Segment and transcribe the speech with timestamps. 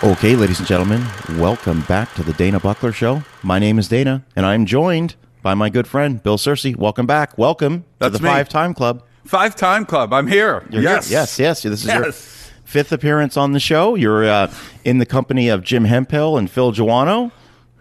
[0.00, 1.04] Okay, ladies and gentlemen,
[1.40, 3.24] welcome back to the Dana Buckler Show.
[3.42, 6.76] My name is Dana, and I'm joined by my good friend Bill Searcy.
[6.76, 7.36] Welcome back.
[7.36, 8.30] Welcome That's to the me.
[8.30, 9.02] Five Time Club.
[9.24, 10.12] Five Time Club.
[10.12, 10.64] I'm here.
[10.70, 11.08] You're yes.
[11.08, 11.18] here.
[11.18, 11.62] yes, yes.
[11.64, 13.96] This is your fifth appearance on the show.
[13.96, 14.52] You're uh,
[14.84, 17.32] in the company of Jim Hemphill and Phil Joanou.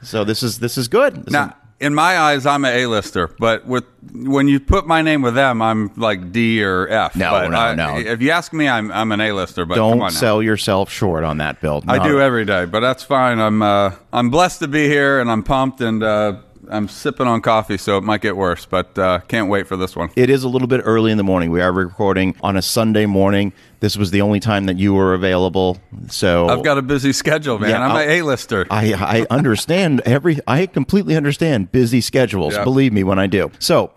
[0.01, 1.25] So this is this is good.
[1.25, 5.21] This Now, in my eyes, I'm an A-lister, but with when you put my name
[5.21, 7.15] with them, I'm like D or F.
[7.15, 7.97] No, but no, I- no.
[7.97, 9.65] If you ask me, I'm I'm an A-lister.
[9.65, 11.83] But don't on sell yourself short on that, Bill.
[11.87, 13.39] I do every day, but that's fine.
[13.39, 16.37] I'm uh, I'm blessed to be here, and I'm pumped, and uh,
[16.69, 19.95] I'm sipping on coffee, so it might get worse, but uh, can't wait for this
[19.95, 20.09] one.
[20.15, 21.51] It is a little bit early in the morning.
[21.51, 23.53] We are recording on a Sunday morning.
[23.79, 25.77] This was the only time that you were available.
[26.07, 27.69] So I've got a busy schedule, man.
[27.69, 28.65] Yeah, I'm an A-lister.
[28.71, 30.39] I, I understand every.
[30.47, 32.55] I completely understand busy schedules.
[32.55, 32.63] Yeah.
[32.63, 33.51] Believe me when I do.
[33.59, 33.91] So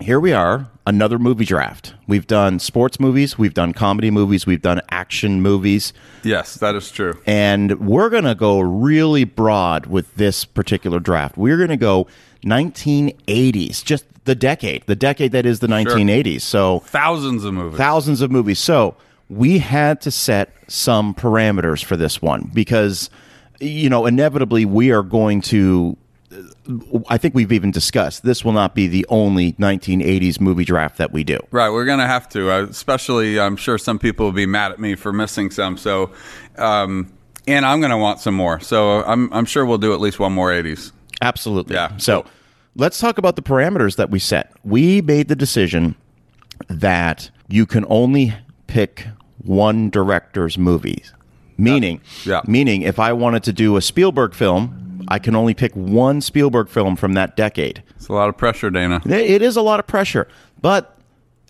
[0.00, 1.94] here we are, another movie draft.
[2.06, 6.90] We've done sports movies, we've done comedy movies, we've done action movies, yes, that is
[6.92, 7.20] true.
[7.26, 11.36] and we're gonna go really broad with this particular draft.
[11.36, 12.06] We're gonna go
[12.44, 16.42] 1980s, just the decade, the decade that is the 1980s.
[16.42, 17.78] So Thousands of movies.
[17.78, 18.58] thousands of movies.
[18.58, 18.94] So
[19.28, 23.10] we had to set some parameters for this one because,
[23.60, 25.96] you know, inevitably we are going to.
[27.08, 31.10] I think we've even discussed this will not be the only 1980s movie draft that
[31.10, 31.38] we do.
[31.50, 32.50] Right, we're going to have to.
[32.50, 35.78] Uh, especially, I'm sure some people will be mad at me for missing some.
[35.78, 36.10] So,
[36.58, 37.10] um,
[37.46, 38.60] and I'm going to want some more.
[38.60, 40.92] So I'm, I'm sure we'll do at least one more 80s.
[41.20, 41.74] Absolutely.
[41.74, 41.96] Yeah.
[41.96, 42.24] So
[42.76, 44.52] let's talk about the parameters that we set.
[44.64, 45.94] We made the decision
[46.68, 48.34] that you can only
[48.66, 49.06] pick
[49.42, 51.12] one director's movies.
[51.56, 52.42] Meaning, Yeah.
[52.46, 56.68] meaning if I wanted to do a Spielberg film, I can only pick one Spielberg
[56.68, 57.82] film from that decade.
[57.96, 59.00] It's a lot of pressure, Dana.
[59.06, 60.28] It is a lot of pressure,
[60.60, 60.97] but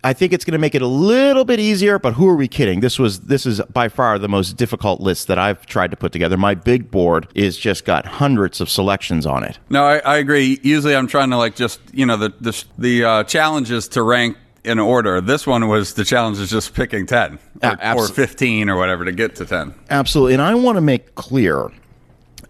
[0.04, 1.98] I think it's going to make it a little bit easier.
[1.98, 2.80] But who are we kidding?
[2.80, 6.12] This was this is by far the most difficult list that I've tried to put
[6.12, 6.36] together.
[6.36, 9.58] My big board is just got hundreds of selections on it.
[9.70, 10.60] No, I, I agree.
[10.62, 14.02] Usually, I'm trying to like just you know the the, the uh, challenge is to
[14.02, 15.20] rank in order.
[15.20, 19.04] This one was the challenge is just picking ten or, Uh, or 15 or whatever
[19.04, 19.74] to get to 10.
[19.90, 20.34] Absolutely.
[20.34, 21.70] And I want to make clear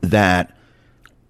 [0.01, 0.55] that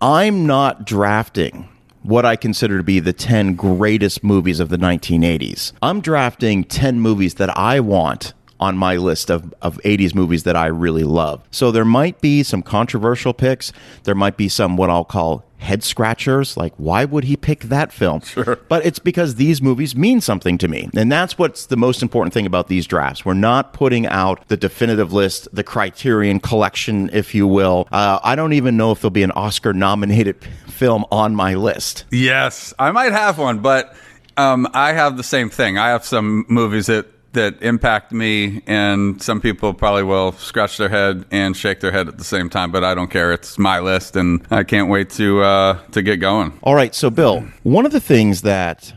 [0.00, 1.68] I'm not drafting
[2.08, 5.72] what I consider to be the 10 greatest movies of the 1980s.
[5.82, 10.56] I'm drafting 10 movies that I want on my list of, of 80s movies that
[10.56, 11.46] I really love.
[11.50, 13.74] So there might be some controversial picks.
[14.04, 17.92] There might be some what I'll call head scratchers, like why would he pick that
[17.92, 18.20] film?
[18.20, 18.56] Sure.
[18.68, 20.88] But it's because these movies mean something to me.
[20.96, 23.24] And that's what's the most important thing about these drafts.
[23.24, 27.88] We're not putting out the definitive list, the criterion collection, if you will.
[27.92, 32.04] Uh, I don't even know if there'll be an Oscar nominated film on my list.
[32.10, 33.94] Yes, I might have one, but
[34.36, 35.78] um, I have the same thing.
[35.78, 40.88] I have some movies that that impact me, and some people probably will scratch their
[40.88, 42.72] head and shake their head at the same time.
[42.72, 43.32] But I don't care.
[43.32, 46.58] It's my list, and I can't wait to uh, to get going.
[46.62, 48.94] All right, so Bill, one of the things that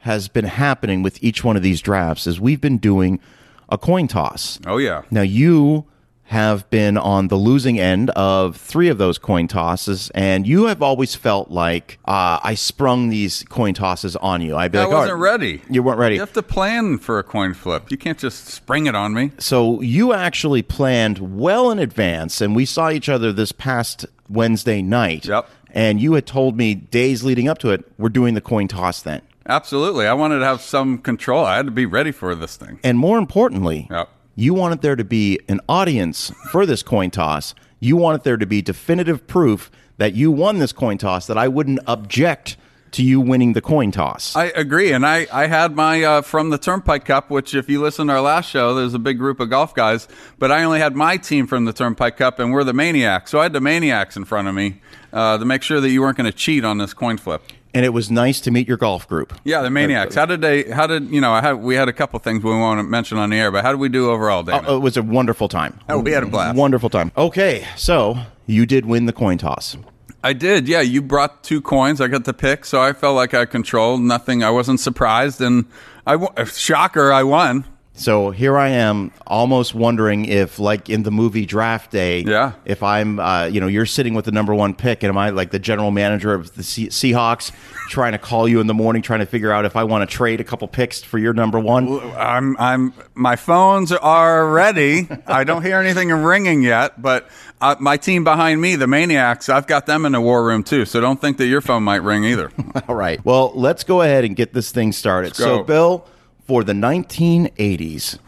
[0.00, 3.20] has been happening with each one of these drafts is we've been doing
[3.68, 4.58] a coin toss.
[4.66, 5.86] Oh yeah, Now, you
[6.32, 10.82] have been on the losing end of three of those coin tosses, and you have
[10.82, 14.56] always felt like uh, I sprung these coin tosses on you.
[14.56, 15.62] I'd be I like, "All wasn't right." ready.
[15.70, 16.14] You weren't ready.
[16.16, 17.90] You have to plan for a coin flip.
[17.90, 19.30] You can't just spring it on me.
[19.38, 24.82] So you actually planned well in advance, and we saw each other this past Wednesday
[24.82, 25.26] night.
[25.26, 25.48] Yep.
[25.70, 29.00] And you had told me days leading up to it, we're doing the coin toss
[29.02, 29.22] then.
[29.46, 31.44] Absolutely, I wanted to have some control.
[31.44, 32.78] I had to be ready for this thing.
[32.84, 34.08] And more importantly, Yep.
[34.34, 37.54] You wanted there to be an audience for this coin toss.
[37.80, 41.48] You wanted there to be definitive proof that you won this coin toss, that I
[41.48, 42.56] wouldn't object
[42.92, 44.36] to you winning the coin toss.
[44.36, 47.80] I agree, and I, I had my uh, from the Turnpike Cup, which if you
[47.80, 50.78] listen to our last show, there's a big group of golf guys, but I only
[50.78, 53.60] had my team from the Turnpike Cup, and we're the Maniacs, so I had the
[53.60, 54.80] Maniacs in front of me
[55.12, 57.42] uh, to make sure that you weren't going to cheat on this coin flip.
[57.74, 59.32] and it was nice to meet your golf group.
[59.44, 60.14] Yeah, the Maniacs.
[60.14, 60.64] How did they?
[60.64, 61.32] How did you know?
[61.32, 63.64] I had we had a couple things we want to mention on the air, but
[63.64, 64.64] how did we do overall, Dana?
[64.66, 65.80] Oh, it was a wonderful time.
[65.88, 66.56] Oh, we had a blast.
[66.56, 67.12] Wonderful time.
[67.16, 69.76] Okay, so you did win the coin toss.
[70.24, 70.68] I did.
[70.68, 72.00] Yeah, you brought two coins.
[72.00, 74.44] I got to pick, so I felt like I controlled nothing.
[74.44, 75.64] I wasn't surprised, and
[76.06, 77.64] I shocker, I won.
[77.94, 82.52] So here I am, almost wondering if, like in the movie Draft Day, Yeah.
[82.64, 85.28] if I'm, uh, you know, you're sitting with the number one pick, and am I
[85.30, 87.52] like the general manager of the Se- Seahawks,
[87.90, 90.16] trying to call you in the morning, trying to figure out if I want to
[90.16, 91.86] trade a couple picks for your number one?
[92.16, 95.06] I'm I'm my phones are ready.
[95.26, 97.28] I don't hear anything ringing yet, but
[97.60, 100.86] uh, my team behind me, the Maniacs, I've got them in the war room too.
[100.86, 102.50] So don't think that your phone might ring either.
[102.88, 103.22] All right.
[103.24, 105.36] Well, let's go ahead and get this thing started.
[105.36, 105.62] So.
[105.62, 106.06] Bill,
[106.52, 108.18] for the 1980s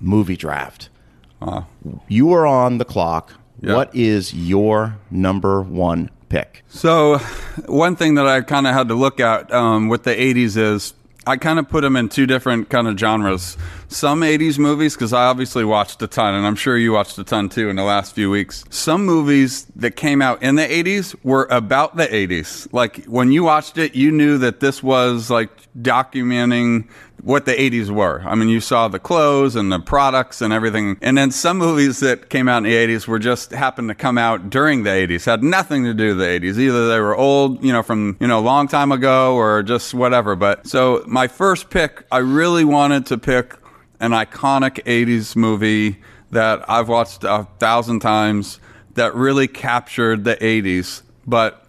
[0.00, 0.88] movie draft,
[2.06, 3.74] you are on the clock Yeah.
[3.74, 6.62] What is your number one pick?
[6.68, 7.18] So,
[7.66, 10.94] one thing that I kind of had to look at um, with the 80s is
[11.24, 13.56] I kind of put them in two different kind of genres.
[13.86, 17.24] Some 80s movies, because I obviously watched a ton, and I'm sure you watched a
[17.24, 18.64] ton too in the last few weeks.
[18.70, 22.72] Some movies that came out in the 80s were about the 80s.
[22.72, 25.50] Like when you watched it, you knew that this was like
[25.80, 26.88] documenting
[27.22, 28.20] what the 80s were.
[28.26, 30.98] I mean, you saw the clothes and the products and everything.
[31.00, 34.18] And then some movies that came out in the 80s were just happened to come
[34.18, 36.58] out during the 80s, had nothing to do with the 80s.
[36.58, 39.94] Either they were old, you know, from, you know, a long time ago or just
[39.94, 40.34] whatever.
[40.34, 43.56] But so my first pick, I really wanted to pick
[44.00, 45.98] an iconic 80s movie
[46.32, 48.58] that I've watched a thousand times
[48.94, 51.02] that really captured the 80s.
[51.24, 51.68] But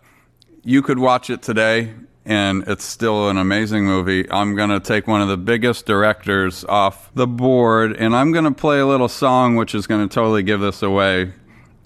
[0.63, 1.93] you could watch it today
[2.25, 4.29] and it's still an amazing movie.
[4.31, 8.45] I'm going to take one of the biggest directors off the board and I'm going
[8.45, 11.33] to play a little song which is going to totally give this away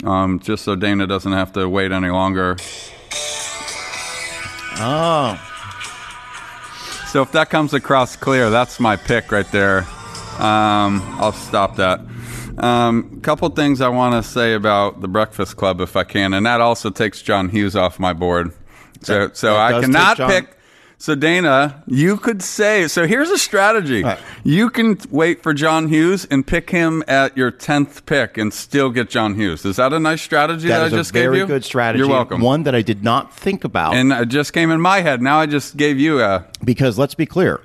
[0.04, 2.58] um, just so Dana doesn't have to wait any longer.
[4.80, 5.40] Oh,
[7.08, 9.80] So if that comes across clear, that's my pick right there.
[10.38, 12.02] Um, I'll stop that.
[12.60, 16.46] Um, couple things I want to say about the Breakfast Club, if I can, and
[16.46, 18.52] that also takes John Hughes off my board.
[19.02, 20.54] So, That- so that I cannot pick.
[21.00, 22.88] So Dana, you could say.
[22.88, 24.02] So here's a strategy.
[24.04, 24.18] Right.
[24.44, 28.90] You can wait for John Hughes and pick him at your tenth pick, and still
[28.90, 29.64] get John Hughes.
[29.64, 31.30] Is that a nice strategy that, that I just gave you?
[31.32, 32.00] Very good strategy.
[32.00, 32.42] You're welcome.
[32.42, 35.22] One that I did not think about and it just came in my head.
[35.22, 37.62] Now I just gave you a because let's be clear,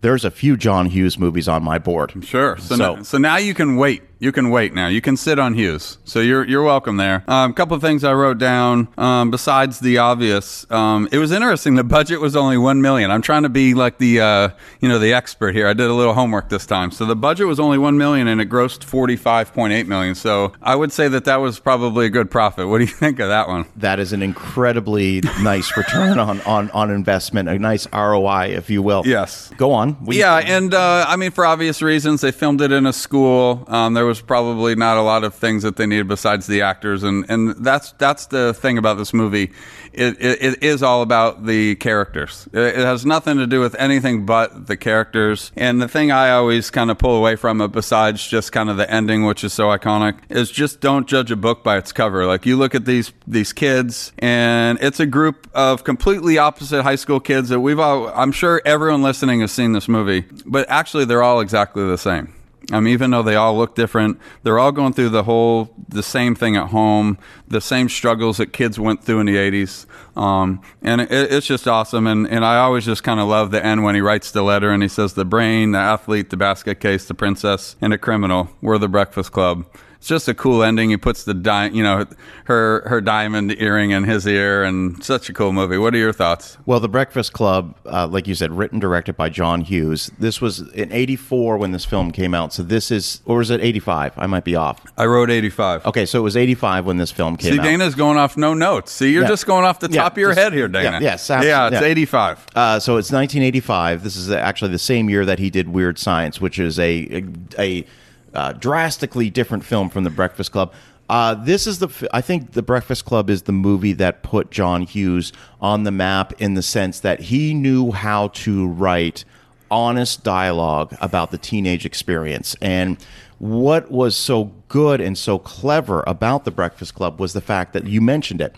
[0.00, 2.24] there's a few John Hughes movies on my board.
[2.24, 2.56] Sure.
[2.56, 4.02] So, So- so now you can wait.
[4.22, 4.86] You can wait now.
[4.86, 5.98] You can sit on Hughes.
[6.04, 7.24] So you're you're welcome there.
[7.26, 8.86] A um, couple of things I wrote down.
[8.96, 11.74] Um, besides the obvious, um, it was interesting.
[11.74, 13.10] The budget was only one million.
[13.10, 14.48] I'm trying to be like the uh,
[14.80, 15.66] you know the expert here.
[15.66, 16.92] I did a little homework this time.
[16.92, 20.14] So the budget was only one million, and it grossed 45.8 million.
[20.14, 22.68] So I would say that that was probably a good profit.
[22.68, 23.64] What do you think of that one?
[23.74, 28.82] That is an incredibly nice return on, on, on investment, a nice ROI, if you
[28.82, 29.02] will.
[29.04, 29.50] Yes.
[29.56, 29.96] Go on.
[30.04, 33.64] We- Yeah, and uh, I mean, for obvious reasons, they filmed it in a school.
[33.66, 37.02] Um, there was probably not a lot of things that they needed besides the actors,
[37.02, 39.52] and, and that's that's the thing about this movie.
[39.92, 42.48] It, it, it is all about the characters.
[42.52, 45.52] It, it has nothing to do with anything but the characters.
[45.54, 48.76] And the thing I always kind of pull away from it, besides just kind of
[48.76, 52.26] the ending, which is so iconic, is just don't judge a book by its cover.
[52.26, 56.96] Like you look at these these kids, and it's a group of completely opposite high
[56.96, 58.08] school kids that we've all.
[58.08, 62.32] I'm sure everyone listening has seen this movie, but actually they're all exactly the same.
[62.70, 66.34] Um, even though they all look different, they're all going through the whole the same
[66.34, 67.18] thing at home,
[67.48, 69.86] the same struggles that kids went through in the '80s,
[70.16, 72.06] um, and it, it's just awesome.
[72.06, 74.70] And and I always just kind of love the end when he writes the letter
[74.70, 78.50] and he says, "The brain, the athlete, the basket case, the princess, and a criminal.
[78.60, 79.66] We're the Breakfast Club."
[80.02, 80.90] It's just a cool ending.
[80.90, 82.04] He puts the di- you know
[82.46, 85.78] her her diamond earring in his ear, and such a cool movie.
[85.78, 86.58] What are your thoughts?
[86.66, 90.10] Well, The Breakfast Club, uh, like you said, written directed by John Hughes.
[90.18, 92.52] This was in '84 when this film came out.
[92.52, 94.14] So this is, or was it '85?
[94.16, 94.84] I might be off.
[94.98, 95.86] I wrote 85.
[95.86, 97.62] Okay, so it was '85 when this film came See, out.
[97.64, 98.90] See, Dana's going off no notes.
[98.90, 99.28] See, you're Yeah.
[99.28, 100.98] just going off the Yeah, top of your just- head here, Dana.
[101.00, 101.86] yeah, yes, abs- yeah, it's yeah.
[101.86, 102.44] 85.
[102.56, 104.02] Uh, so it's 1985.
[104.02, 107.24] This is actually the same year that he did Weird Science, which is a a,
[107.62, 107.86] a
[108.34, 110.72] uh, drastically different film from The Breakfast Club.
[111.08, 112.08] Uh, this is the.
[112.12, 116.32] I think The Breakfast Club is the movie that put John Hughes on the map
[116.40, 119.24] in the sense that he knew how to write
[119.70, 122.96] honest dialogue about the teenage experience and.
[123.38, 127.88] What was so good and so clever about the Breakfast Club was the fact that
[127.88, 128.54] you mentioned it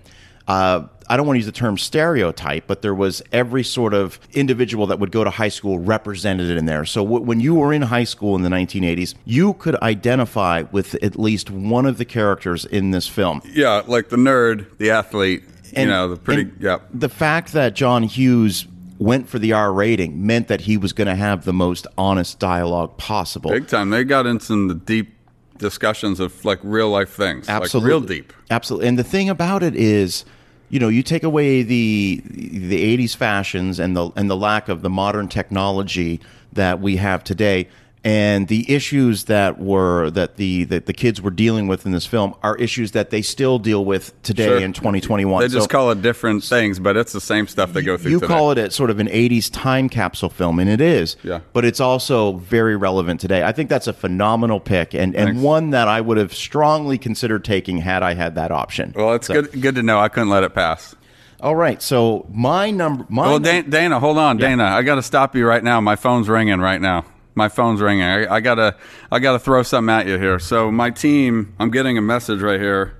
[0.48, 4.18] uh, I don't want to use the term stereotype, but there was every sort of
[4.32, 6.84] individual that would go to high school represented in there.
[6.84, 10.94] So w- when you were in high school in the 1980s, you could identify with
[11.02, 13.42] at least one of the characters in this film.
[13.44, 15.44] Yeah, like the nerd, the athlete,
[15.76, 16.50] you know, the pretty.
[16.58, 16.78] Yeah.
[16.92, 18.66] The fact that John Hughes
[18.98, 22.38] went for the R rating meant that he was going to have the most honest
[22.38, 23.50] dialogue possible.
[23.50, 23.90] Big time.
[23.90, 25.13] They got into the deep
[25.58, 27.48] discussions of like real life things.
[27.48, 28.32] Absolutely, Like real deep.
[28.50, 30.24] Absolutely, and the thing about it is,
[30.68, 34.82] you know, you take away the the '80s fashions and the and the lack of
[34.82, 36.20] the modern technology
[36.52, 37.68] that we have today,
[38.04, 42.04] and the issues that were that the that the kids were dealing with in this
[42.06, 44.58] film are issues that they still deal with today Sure.
[44.58, 45.40] in 2021.
[45.40, 48.10] They just So- call it different things, but it's the same stuff they go through
[48.12, 48.32] you today.
[48.32, 51.40] call it a sort of an 80s time capsule film and it is Yeah.
[51.54, 55.40] but it's also very relevant today i think that's a phenomenal pick and, and Thanks.
[55.40, 59.26] one that i would have strongly considered taking had i had that option Well, it's
[59.28, 59.98] So- good good to know.
[59.98, 60.94] I couldn't let it pass.
[61.40, 64.64] all right so my number my Well, num- Dan- Dana, hold on, Dana.
[64.64, 65.80] I got to stop you right now.
[65.80, 67.04] My phone's ringing right now.
[67.34, 68.04] My phone's ringing.
[68.04, 68.76] I, I gotta,
[69.10, 70.38] I gotta throw something at you here.
[70.38, 72.96] So my team, I'm getting a message right here.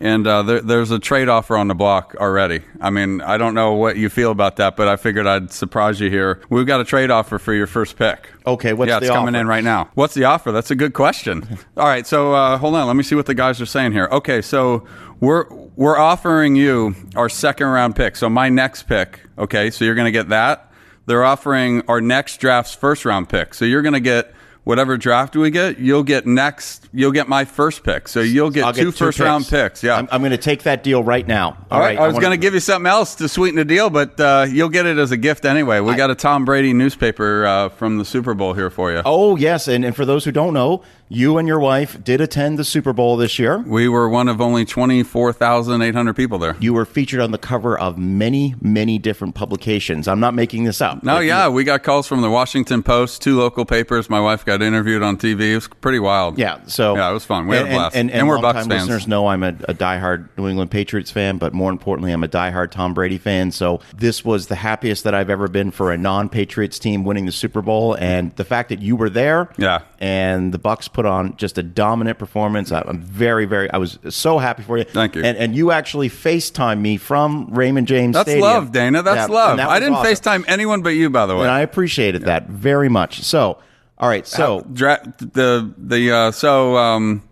[0.00, 2.60] and uh, there, there's a trade offer on the block already.
[2.80, 5.98] I mean, I don't know what you feel about that, but I figured I'd surprise
[6.00, 6.40] you here.
[6.50, 8.30] We've got a trade offer for your first pick.
[8.46, 9.40] Okay, what's yeah, it's coming offer?
[9.40, 9.90] in right now.
[9.94, 10.52] What's the offer?
[10.52, 11.58] That's a good question.
[11.76, 12.86] All right, so uh, hold on.
[12.86, 14.08] Let me see what the guys are saying here.
[14.12, 14.86] Okay, so
[15.20, 18.14] we're we're offering you our second round pick.
[18.16, 19.20] So my next pick.
[19.36, 20.67] Okay, so you're going to get that.
[21.08, 23.54] They're offering our next draft's first round pick.
[23.54, 24.34] So you're going to get
[24.64, 25.78] whatever draft we get.
[25.78, 26.86] You'll get next.
[26.92, 28.06] You'll get my first pick.
[28.06, 29.82] So you'll get two get first round picks.
[29.82, 29.96] Yeah.
[29.96, 31.56] I'm, I'm going to take that deal right now.
[31.70, 31.98] All right.
[31.98, 34.68] I was going to give you something else to sweeten the deal, but uh, you'll
[34.68, 35.80] get it as a gift anyway.
[35.80, 39.00] We got a Tom Brady newspaper uh, from the Super Bowl here for you.
[39.06, 42.58] Oh yes, and, and for those who don't know, you and your wife did attend
[42.58, 43.58] the Super Bowl this year.
[43.58, 46.56] We were one of only 24,800 people there.
[46.60, 50.06] You were featured on the cover of many, many different publications.
[50.08, 51.02] I'm not making this up.
[51.02, 54.10] No, yeah, we got calls from the Washington Post, two local papers.
[54.10, 55.52] My wife got interviewed on TV.
[55.52, 56.38] It was pretty wild.
[56.38, 57.46] Yeah, so yeah, it was fun.
[57.46, 58.88] We had a and, blast, and, and, we're longtime Bucks fans.
[58.88, 62.28] listeners know I'm a, a diehard New England Patriots fan, but more importantly, I'm a
[62.28, 63.50] diehard Tom Brady fan.
[63.50, 67.32] So this was the happiest that I've ever been for a non-Patriots team winning the
[67.32, 69.80] Super Bowl, and the fact that you were there, Yeah.
[70.00, 72.70] And the Bucks put on just a dominant performance.
[72.72, 73.70] I- I'm very, very.
[73.70, 74.84] I was so happy for you.
[74.84, 75.22] Thank you.
[75.24, 78.14] And, and you actually Facetime me from Raymond James.
[78.14, 78.42] That's Stadium.
[78.48, 79.02] love, Dana.
[79.02, 79.56] That's Yeah, and love.
[79.58, 80.12] that I didn't awesome.
[80.14, 81.42] FaceTime anyone but you, by the way.
[81.42, 83.22] and I appreciated that very much.
[83.22, 83.58] So,
[83.98, 87.22] all right, so Dra- the the uh, so um,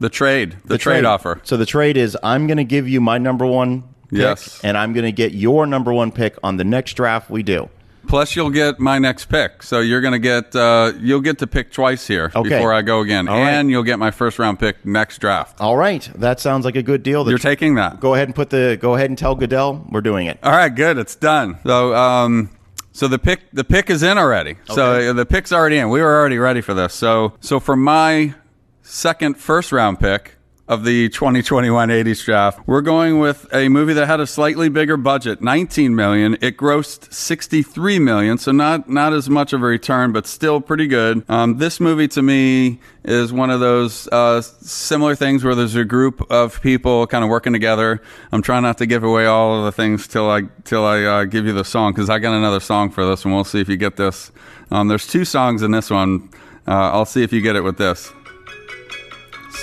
[0.00, 1.40] the trade the, trade, offer.
[1.44, 4.60] So the trade is I'm going to give you my number one pick, Yes.
[4.64, 7.68] and I'm going to get your number one pick on the next draft we do.
[8.06, 9.62] Plus, you'll get my next pick.
[9.62, 12.48] So you're going to get uh, you'll get to pick twice here Okay.
[12.48, 13.50] before I go again, All right.
[13.50, 15.60] and you'll get my first round pick next draft.
[15.60, 17.28] All right, that sounds like a good deal.
[17.28, 18.00] You're taking that.
[18.00, 20.38] go ahead and put the go ahead and tell Goodell we're doing it.
[20.42, 20.98] All right, good.
[20.98, 21.58] It's done.
[21.64, 22.50] So, um,
[22.92, 24.56] so the pick the pick is in already.
[24.66, 25.08] So Okay.
[25.08, 25.90] uh, the pick's already in.
[25.90, 26.94] We were already ready for this.
[26.94, 28.34] So, so for my
[28.82, 30.35] second first round pick
[30.68, 34.96] of the 2021 80s draft, we're going with a movie that had a slightly bigger
[34.96, 36.34] budget, 19 million.
[36.40, 40.88] It grossed 63 million, so not not as much of a return, but still pretty
[40.88, 41.24] good.
[41.28, 45.84] Um, this movie to me is one of those uh, similar things where there's a
[45.84, 48.02] group of people kind of working together.
[48.32, 51.24] I'm trying not to give away all of the things till I till I uh,
[51.24, 53.68] give you the song because I got another song for this and We'll see if
[53.68, 54.32] you get this.
[54.70, 56.30] Um, there's two songs in this one.
[56.66, 58.12] Uh, I'll see if you get it with this.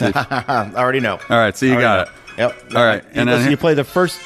[0.02, 1.20] I already know.
[1.30, 2.14] All right, so you Already got it.
[2.38, 2.76] Yep.
[2.76, 4.20] All right, And and then- you play the first.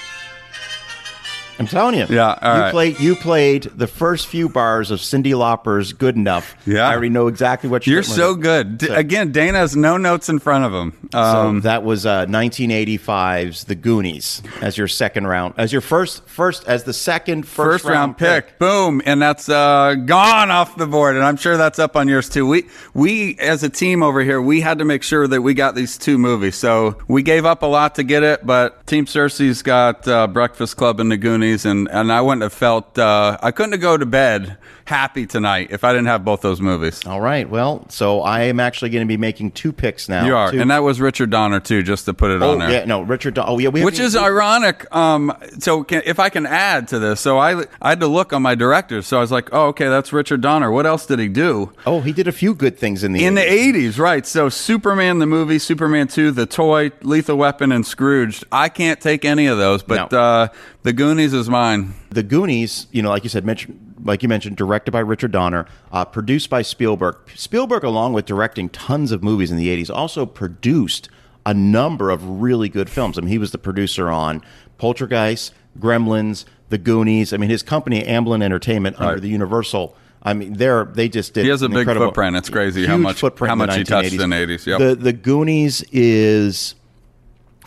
[1.59, 2.05] I'm telling you.
[2.09, 2.71] Yeah, all you right.
[2.71, 2.99] played.
[2.99, 6.87] You played the first few bars of Cyndi Lauper's "Good Enough." Yeah.
[6.87, 7.95] I already know exactly what you're.
[7.95, 8.77] You're so good.
[8.79, 11.09] D- Again, Dana has no notes in front of him.
[11.13, 16.27] Um, so that was uh, 1985's The Goonies as your second round, as your first,
[16.27, 18.57] first as the second first round pick.
[18.59, 21.15] Boom, and that's uh, gone off the board.
[21.15, 22.45] And I'm sure that's up on yours too.
[22.47, 25.75] We we as a team over here, we had to make sure that we got
[25.75, 26.55] these two movies.
[26.55, 30.77] So we gave up a lot to get it, but Team Searcy's got uh, Breakfast
[30.77, 33.97] Club and the Goonies, and and I wouldn't have felt uh, I couldn't have go
[33.97, 37.05] to bed happy tonight if I didn't have both those movies.
[37.05, 37.47] All right.
[37.49, 40.25] Well, so I am actually going to be making two picks now.
[40.25, 42.59] You are, Two- and that was Richard Donner too, just to put it oh on
[42.59, 42.71] there.
[42.71, 43.33] yeah, no, Richard.
[43.33, 44.85] Don- Oh yeah, we Which is ironic.
[44.95, 48.31] Um, so can, if I can add to this, so I I had to look
[48.33, 49.07] on my directors.
[49.07, 50.71] So I was like, oh, okay, that's Richard Donner.
[50.71, 51.73] What else did he do?
[51.85, 53.73] Oh, he did a few good things in the In the 80s.
[53.73, 54.25] 80s, right.
[54.25, 58.45] So Superman, the movie, Superman 2, The Toy, Lethal Weapon, and Scrooged.
[58.51, 60.17] I can't take any of those, but No.
[60.19, 60.47] uh,
[60.83, 61.93] The Goonies is mine.
[62.09, 65.65] The Goonies, you know, like you said, mentioned, like you mentioned, directed by Richard Donner,
[65.91, 67.15] uh, produced by Spielberg.
[67.35, 71.09] Spielberg, along with directing tons of movies in the '80s, also produced
[71.45, 73.17] a number of really good films.
[73.17, 74.41] I mean, he was the producer on
[74.77, 77.31] Poltergeist, Gremlins, The Goonies.
[77.33, 79.95] I mean, his company Amblin Entertainment under the Universal.
[80.23, 81.43] I mean, they're they just did.
[81.43, 82.35] He has a big footprint.
[82.35, 84.79] It's crazy how much- footprint how much he touched in the 80s, yep.
[84.79, 86.75] The the Goonies is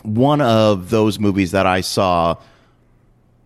[0.03, 2.35] one of those movies that I saw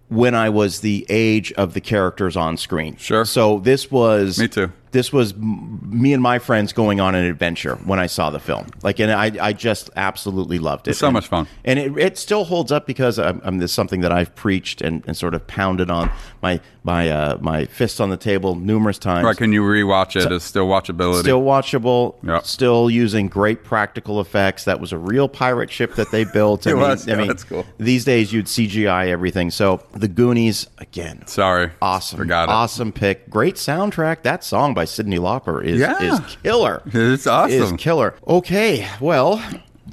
[0.09, 2.95] when I was the age of the characters on screen.
[2.97, 3.25] Sure.
[3.25, 4.71] So this was Me too.
[4.95, 8.39] This was m- me and my friends going on an adventure when I saw the
[8.39, 8.67] film.
[8.81, 10.91] Like, and I, I just absolutely loved it.
[10.91, 11.47] It's so And- much fun.
[11.65, 15.03] and it, it still holds up because I'm, I'm this something that I've preached and,
[15.05, 16.09] and sort of pounded on
[16.41, 19.25] my my uh, my fist on the table numerous times.
[19.25, 20.31] Right, can you rewatch it?
[20.31, 21.21] It's still watchability.
[21.21, 22.15] Still watchable.
[22.23, 22.39] Yeah.
[22.43, 24.63] Still using great practical effects.
[24.65, 26.65] That was a real pirate ship that they built.
[26.67, 27.07] I It mean, was.
[27.07, 27.65] I Yeah, mean, that's cool.
[27.79, 29.49] These days you'd CGI everything.
[29.51, 31.25] So the Goonies again.
[31.27, 31.71] Sorry.
[31.81, 32.17] Awesome.
[32.19, 32.51] Forgot it.
[32.51, 33.29] Awesome pick.
[33.31, 34.21] Great soundtrack.
[34.21, 36.01] That song by Cyndi Lauper is Yeah.
[36.15, 36.81] is killer.
[36.85, 37.61] It's awesome.
[37.61, 38.15] Is killer.
[38.27, 38.87] Okay.
[38.99, 39.43] Well.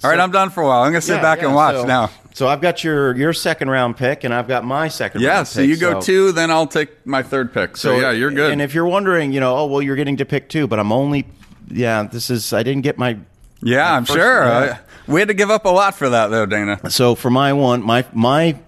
[0.03, 0.83] All right, I'm done for a while.
[0.83, 2.11] I'm going to sit yeah, back yeah, and watch so, now.
[2.35, 5.21] So I've got your your second round pick, and I've got my second.
[5.21, 7.77] Yeah, round so pick, you go two, then I'll take my third pick.
[7.77, 8.53] So, yeah, you're good.
[8.53, 10.93] And if you're wondering, you know, oh well, you're getting to pick two, but I'm
[10.93, 11.27] only,
[11.69, 13.19] yeah, this is I didn't get my
[13.61, 14.79] Yeah, I'm first- sure.
[15.07, 16.91] we had to give up a lot for that, though, Dana.
[16.91, 18.59] So for my one, my my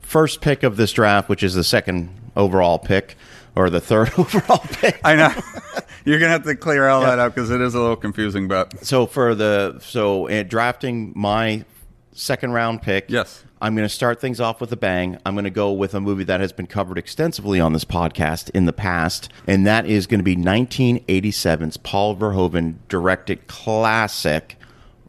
[0.00, 3.16] first pick of this draft, which is the second overall pick
[3.54, 5.00] or the third overall pick.
[5.04, 5.32] I know.
[6.04, 8.48] You're gonna have to clear all that up because it is a little confusing.
[8.48, 11.64] But So for the so uh, drafting my
[12.12, 13.44] second round pick, Yes.
[13.62, 15.18] I'm going to start things off with a bang.
[15.24, 18.50] I'm going to go with a movie that has been covered extensively on this podcast
[18.50, 24.56] in the past, and that is going to be 1987's Paul Verhoeven directed classic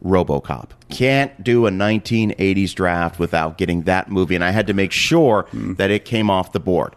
[0.04, 0.68] RoboCop.
[0.88, 5.46] Can't do a 1980s draft without getting that movie, and I had to make sure
[5.52, 6.94] that it came off the board.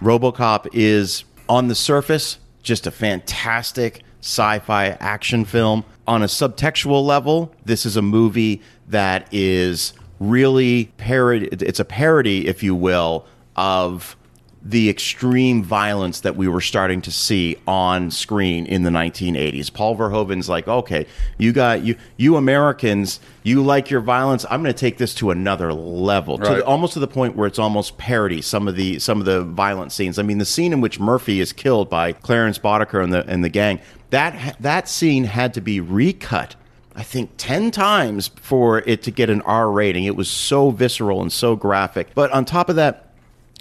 [0.00, 5.84] RoboCop is on the surface just a fantastic sci-fi action film.
[6.06, 12.48] On a subtextual level, this is a movie that is really parody it's a parody
[12.48, 14.16] if you will of
[14.62, 19.72] the extreme violence that we were starting to see on screen in the 1980s.
[19.72, 21.06] Paul Verhoeven's like, "Okay,
[21.38, 24.44] you got you you Americans, you like your violence.
[24.50, 27.46] I'm going to take this to another level." To the, almost to the point where
[27.46, 30.18] it's almost parody some of the some of the violent scenes.
[30.18, 33.44] I mean, the scene in which Murphy is killed by Clarence Boddicker and the and
[33.44, 36.56] the gang, that that scene had to be recut
[36.98, 40.02] I think 10 times for it to get an R rating.
[40.02, 42.08] It was so visceral and so graphic.
[42.12, 43.12] But on top of that,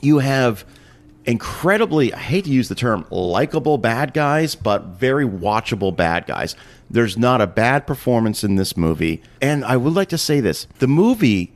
[0.01, 0.65] you have
[1.27, 6.55] incredibly, I hate to use the term likable bad guys, but very watchable bad guys.
[6.89, 9.21] There's not a bad performance in this movie.
[9.41, 11.53] And I would like to say this the movie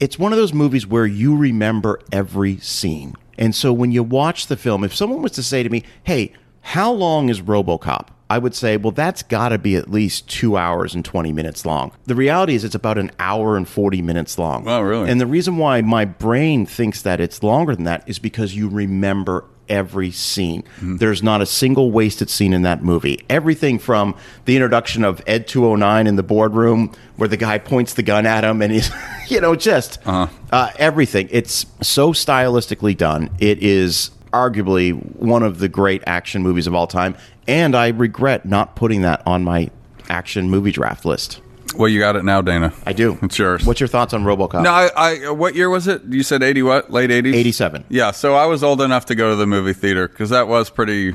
[0.00, 3.14] it's one of those movies where you remember every scene.
[3.38, 6.32] And so when you watch the film, if someone was to say to me, hey,
[6.60, 8.08] how long is Robocop?
[8.30, 11.66] I would say, well, that's got to be at least two hours and 20 minutes
[11.66, 11.92] long.
[12.06, 14.66] The reality is, it's about an hour and 40 minutes long.
[14.66, 15.10] Oh, really?
[15.10, 18.68] And the reason why my brain thinks that it's longer than that is because you
[18.68, 20.62] remember every scene.
[20.76, 20.96] Mm-hmm.
[20.96, 23.24] There's not a single wasted scene in that movie.
[23.30, 24.14] Everything from
[24.46, 28.44] the introduction of Ed 209 in the boardroom, where the guy points the gun at
[28.44, 28.90] him and he's,
[29.28, 30.26] you know, just Uh-huh.
[30.52, 31.28] uh, everything.
[31.30, 33.30] It's so stylistically done.
[33.38, 37.16] It is arguably one of the great action movies of all time.
[37.46, 39.70] And I regret not putting that on my
[40.08, 41.40] action movie draft list.
[41.76, 42.72] well, you got it now, Dana.
[42.86, 43.18] I do.
[43.22, 43.64] It's yours.
[43.64, 44.62] What's your thoughts on RoboCop?
[44.62, 45.30] No, I, I.
[45.30, 46.02] What year was it?
[46.04, 46.90] You said eighty what?
[46.90, 47.34] Late eighties.
[47.34, 47.84] 87.
[47.88, 48.10] Yeah.
[48.12, 51.14] So I was old enough to go to the movie theater because that was pretty.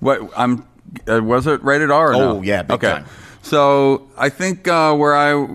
[0.00, 0.66] What I'm.
[1.06, 2.10] Uh, was it rated R?
[2.10, 2.38] Or no?
[2.38, 2.92] Oh, yeah, big okay.
[2.92, 3.06] time.
[3.42, 5.46] So I think uh, where I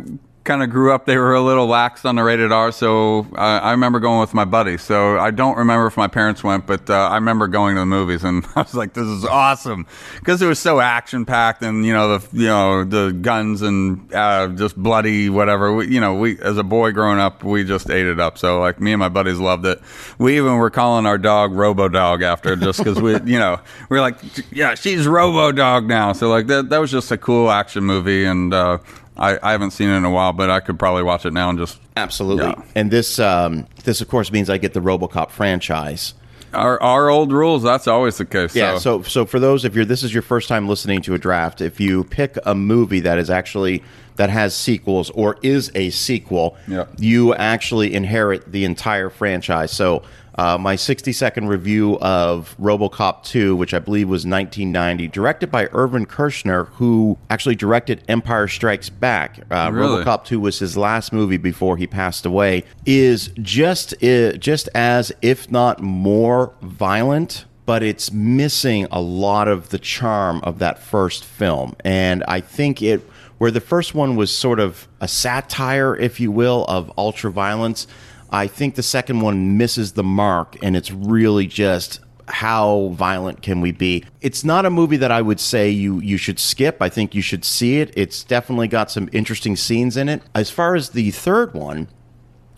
[0.46, 2.72] kind of grew up, they were a little lax on the rated R.
[2.72, 4.78] So uh, I remember going with my buddy.
[4.78, 7.86] So I don't remember if my parents went, but uh, I remember going to the
[7.86, 9.86] movies, and I was like, "This is awesome,"
[10.20, 14.14] because it was so action packed, and you know the you know the guns and
[14.14, 15.74] uh, just bloody whatever.
[15.74, 18.38] We, you know, we as a boy growing up, we just ate it up.
[18.38, 19.82] So like me and my buddies loved it.
[20.20, 23.98] We even were calling our dog Robo Dog after just because we you know we
[23.98, 24.18] were like,
[24.52, 28.26] "Yeah, she's Robo Dog now." So like that that was just a cool action movie,
[28.26, 28.78] and uh,
[29.18, 31.50] I, I haven't seen it in a while, but I could probably watch it now
[31.50, 32.46] and just Absolutely.
[32.48, 32.62] Yeah.
[32.76, 36.14] And this, um, this of course means I get the RoboCop franchise.
[36.54, 37.64] our our old rules.
[37.64, 38.56] That's always the case.
[38.56, 38.78] Yeah.
[38.78, 41.62] So, so for those, if you're this is your first time listening to a draft,
[41.62, 43.84] if you pick a movie that is actually
[44.18, 46.86] that has sequels or is a sequel, Yeah.
[46.98, 49.72] you actually inherit the entire franchise.
[49.72, 50.04] So.
[50.38, 55.68] Uh, my 60 second review of RoboCop 2, which I believe was 1990, directed by
[55.72, 59.40] Irvin Kershner, who actually directed Empire Strikes Back.
[59.50, 60.04] Uh, Really?
[60.04, 62.64] RoboCop 2 was his last movie before he passed away.
[62.86, 69.70] Is just uh, just as, if not more, violent but it's missing a lot of
[69.70, 71.76] the charm of that first film.
[71.84, 73.02] And I think it,
[73.40, 77.88] where the first one was sort of a satire, if you will, of ultra violence,
[78.36, 83.62] I think the second one misses the mark and it's really just how violent can
[83.62, 84.04] we be?
[84.20, 86.82] It's not a movie that I would say you you should skip.
[86.82, 87.94] I think you should see it.
[87.96, 90.22] It's definitely got some interesting scenes in it.
[90.34, 91.88] As far as the third one,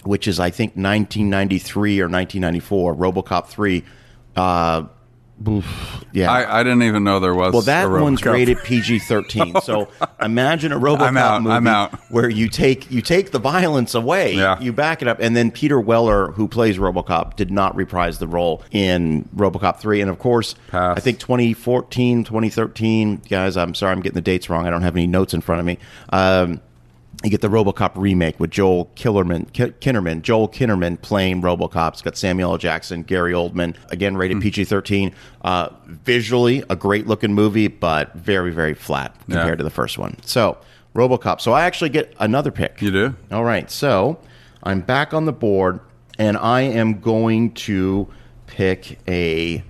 [0.04, 3.84] which is I think 1993 or 1994, RoboCop 3.
[4.36, 4.84] Uh,
[5.48, 6.32] oof, yeah.
[6.32, 7.52] I, I didn't even know there was.
[7.54, 9.62] well, that a one's rated PG-13.
[9.64, 9.90] so
[10.22, 11.94] imagine a RoboCop I'm out, movie I'm out.
[12.10, 14.60] where you take you take the violence away, Yeah.
[14.60, 18.28] you back it up, and then Peter Weller, who plays RoboCop, did not reprise the
[18.28, 20.98] role in RoboCop 3, and of course, Pass.
[20.98, 23.58] I think 2014, 2013, guys.
[23.58, 24.66] I'm sorry, I'm getting the dates wrong.
[24.66, 25.78] I don't have any notes in front of me.
[26.10, 26.62] Um,
[27.24, 31.94] you get the RoboCop remake with Joel Killerman, Ki- Kinnaman, Joel Kinnaman playing RoboCop.
[31.94, 32.58] It's got Samuel L.
[32.58, 35.14] Jackson, Gary Oldman, again rated PG-13.
[35.42, 39.56] Uh, visually, a great-looking movie, but very, very flat compared Yeah.
[39.56, 40.18] to the first one.
[40.24, 40.58] So,
[40.96, 41.42] RoboCop.
[41.42, 42.82] So I actually get another pick.
[42.82, 43.16] You do?
[43.32, 43.70] All right.
[43.70, 44.20] So
[44.64, 45.80] I'm back on the board,
[46.20, 48.08] and I am going to
[48.48, 49.64] pick a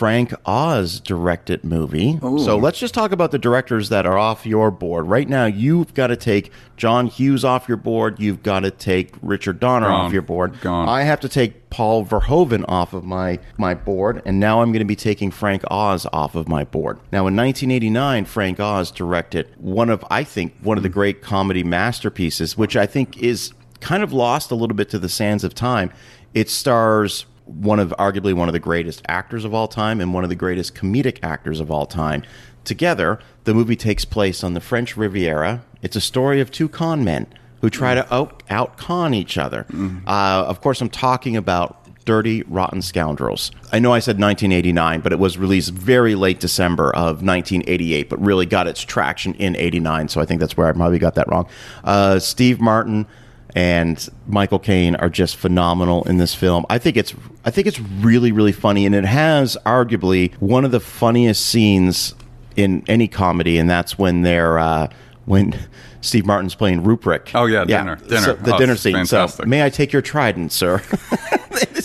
[0.00, 2.18] Frank Oz directed movie.
[2.20, 5.08] So let's just talk about the directors that are off your board.
[5.08, 8.18] Right now, you've got to take John Hughes off your board.
[8.18, 10.06] You've got to take Richard Donner Gone.
[10.06, 10.58] off your board.
[10.62, 10.88] Gone.
[10.88, 14.78] I have to take Paul Verhoeven off of my, my board, and now I'm going
[14.78, 16.98] to be taking Frank Oz off of my board.
[17.12, 21.62] Now, in 1989, Frank Oz directed one of, I think, one of the great comedy
[21.62, 25.54] masterpieces, which I think is kind of lost a little bit to the sands of
[25.54, 25.92] time.
[26.32, 30.24] It stars one of arguably one of the greatest actors of all time and one
[30.24, 32.22] of the greatest comedic actors of all time.
[32.64, 35.64] Together, the movie takes place on the French Riviera.
[35.82, 37.26] It's a story of two con men
[37.60, 39.66] who try to out out con each other.
[40.06, 43.50] Uh, of course, I'm talking about Dirty Rotten Scoundrels.
[43.72, 48.20] I know I said 1989, but it was released very late December of 1988, but
[48.20, 50.08] really got its traction in 89.
[50.08, 51.46] So I think that's where I probably got that wrong.
[51.84, 53.06] Uh, Steve Martin
[53.54, 56.64] and Michael Caine are just phenomenal in this film.
[56.70, 60.70] I think it's I think it's really really funny, and it has arguably one of
[60.70, 62.14] the funniest scenes
[62.56, 64.88] in any comedy, and that's when they're uh,
[65.24, 65.58] when.
[66.02, 67.32] Steve Martin's playing Ruprecht.
[67.34, 67.96] Oh, yeah, dinner.
[67.96, 68.20] Dinner.
[68.22, 68.94] So, the Oh, dinner scene.
[68.94, 69.44] fantastic.
[69.44, 70.82] So, may I take your trident, sir?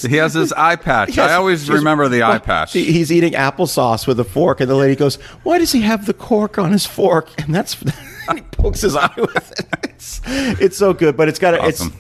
[0.08, 1.18] He has his eye patch.
[1.18, 2.74] I always remember the eye patch.
[2.74, 6.14] He's eating applesauce with a fork, and the lady goes, "Why does he have the
[6.14, 7.76] cork on his fork?" And that's
[8.34, 9.66] he pokes his eye with it.
[9.96, 10.22] It's,
[10.62, 11.88] it's so good, but it's got a, Awesome.
[11.88, 11.96] it's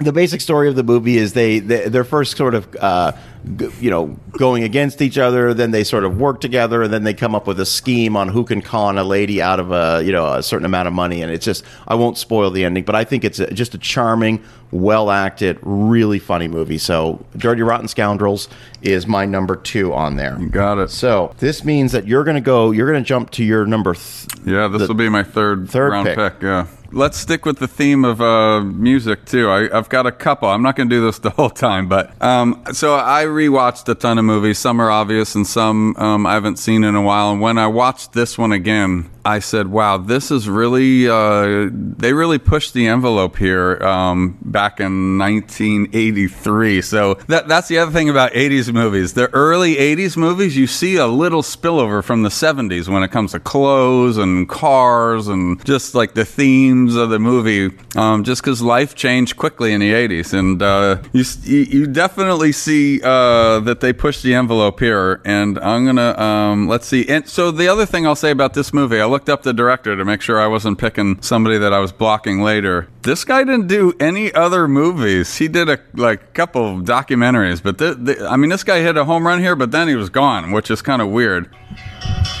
[0.00, 3.12] the basic story of the movie is they, they they're first sort of uh,
[3.56, 7.04] g- you know going against each other then they sort of work together and then
[7.04, 10.02] they come up with a scheme on who can con a lady out of a
[10.04, 12.82] you know a certain amount of money and it's just I won't spoil the ending
[12.82, 17.62] but I think it's a, just a charming well acted really funny movie so Dirty
[17.62, 18.48] Rotten Scoundrels
[18.82, 20.90] is my number 2 on there Got it.
[20.90, 23.94] so this means that you're going to go you're going to jump to your number
[23.94, 26.16] th- Yeah, this will be my third, third round pick.
[26.16, 26.42] pick.
[26.42, 26.66] Yeah.
[26.92, 29.48] Let's stick with the theme of uh, music too.
[29.50, 30.48] I, I've got a couple.
[30.48, 33.94] I'm not going to do this the whole time, but um, so I rewatched a
[33.94, 34.58] ton of movies.
[34.58, 37.32] Some are obvious, and some um, I haven't seen in a while.
[37.32, 42.12] And when I watched this one again, I said, "Wow, this is really uh, they
[42.12, 48.10] really pushed the envelope here um, back in 1983." So that that's the other thing
[48.10, 49.14] about 80s movies.
[49.14, 53.32] The early 80s movies, you see a little spillover from the 70s when it comes
[53.32, 57.74] to clothes and cars and just like the themes of the movie.
[57.96, 63.00] Um, just because life changed quickly in the 80s, and uh, you, you definitely see
[63.02, 65.22] uh, that they pushed the envelope here.
[65.24, 67.08] And I'm gonna um, let's see.
[67.08, 69.94] And so the other thing I'll say about this movie, I looked up the director
[69.96, 72.88] to make sure I wasn't picking somebody that I was blocking later.
[73.02, 75.36] This guy didn't do any other movies.
[75.36, 77.80] He did a like couple documentaries, but
[78.28, 80.68] I mean, this guy hit a home run here, but then he was gone, which
[80.68, 81.48] is kind of weird.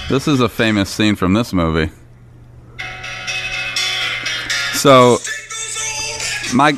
[0.08, 1.92] This is a famous scene from this movie.
[4.72, 5.18] So,
[6.52, 6.76] my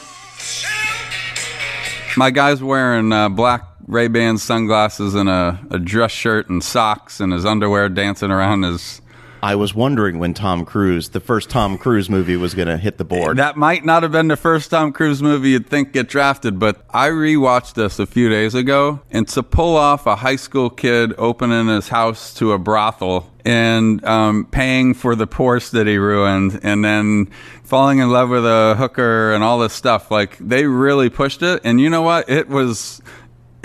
[2.18, 7.18] my guy's wearing uh, black Ray Ban sunglasses and a, a dress shirt and socks
[7.18, 9.00] and his underwear, dancing around his.
[9.46, 12.98] I was wondering when Tom Cruise the first Tom Cruise movie was going to hit
[12.98, 16.08] the board That might not have been the first Tom Cruise movie you'd think get
[16.08, 20.34] drafted, but I rewatched this a few days ago, and to pull off a high
[20.34, 25.86] school kid opening his house to a brothel and um, paying for the Porsche that
[25.86, 27.26] he ruined, and then
[27.62, 31.60] falling in love with a hooker and all this stuff, like they really pushed it.
[31.62, 32.28] And you know what?
[32.28, 33.00] It was.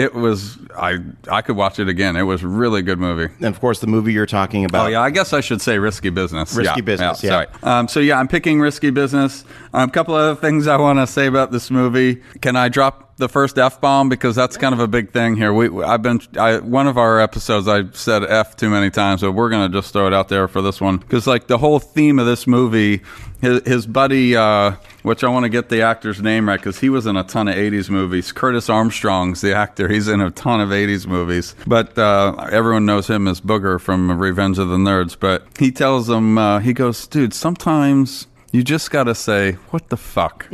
[0.01, 2.15] It was I I could watch it again.
[2.15, 3.31] It was a really good movie.
[3.37, 5.77] and of course the movie you're talking about Oh yeah, I guess I should say
[5.79, 6.55] risky business.
[6.55, 7.29] Risky Yeah, Business, yeah.
[7.29, 7.47] Sorry.
[7.63, 9.45] Um, so yeah, I'm picking risky business.
[9.73, 12.21] A couple other things I want to say about this movie.
[12.41, 15.53] Can I drop the first f bomb because that's kind of a big thing here.
[15.53, 19.31] We I've been I, one of our episodes I said f too many times, but
[19.31, 22.19] we're gonna just throw it out there for this one because like the whole theme
[22.19, 23.01] of this movie,
[23.39, 24.35] his, his buddy.
[24.35, 27.23] Uh, which I want to get the actor's name right because he was in a
[27.23, 28.31] ton of 80s movies.
[28.31, 29.87] Curtis Armstrong's the actor.
[29.87, 31.55] He's in a ton of 80s movies.
[31.65, 35.17] But uh, everyone knows him as Booger from Revenge of the Nerds.
[35.19, 39.89] But he tells them, uh, he goes, dude, sometimes you just got to say, what
[39.89, 40.47] the fuck?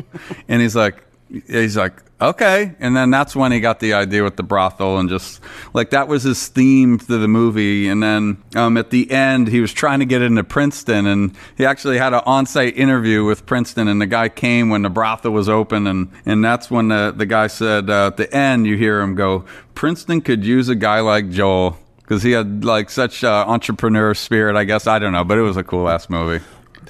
[0.47, 2.75] and he's like, he's like, okay.
[2.79, 5.39] And then that's when he got the idea with the brothel and just
[5.73, 7.87] like that was his theme to the movie.
[7.87, 11.65] And then um, at the end, he was trying to get into Princeton and he
[11.65, 13.87] actually had an on site interview with Princeton.
[13.87, 15.87] And the guy came when the brothel was open.
[15.87, 19.15] And, and that's when the, the guy said, uh, at the end, you hear him
[19.15, 21.77] go, Princeton could use a guy like Joel.
[21.97, 24.87] Because he had like such uh, entrepreneur spirit, I guess.
[24.87, 26.41] I don't know, but it was a cool ass movie.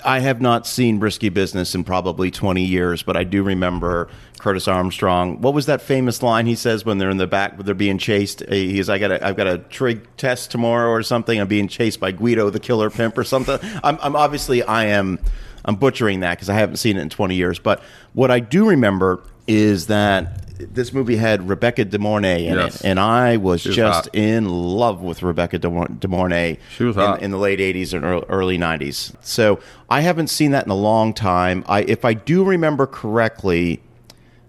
[0.04, 4.68] I have not seen Risky Business in probably 20 years, but I do remember Curtis
[4.68, 5.42] Armstrong.
[5.42, 7.98] What was that famous line he says when they're in the back, when they're being
[7.98, 8.44] chased?
[8.50, 11.40] He's, I got a, I've got a trig test tomorrow or something.
[11.40, 13.60] I'm being chased by Guido, the killer pimp, or something.
[13.84, 15.20] I'm, I'm obviously, I am,
[15.66, 17.60] I'm butchering that because I haven't seen it in 20 years.
[17.60, 17.82] But
[18.14, 22.76] what I do remember is that this movie had Rebecca De Mornay in Yes.
[22.82, 24.16] it, and I was was just hot.
[24.16, 26.58] in love with Rebecca De, De Mornay.
[26.76, 27.22] She was in, hot.
[27.22, 29.14] in the late '80s and early '90s.
[29.22, 31.64] So I haven't seen that in a long time.
[31.68, 33.82] I, if I do remember correctly,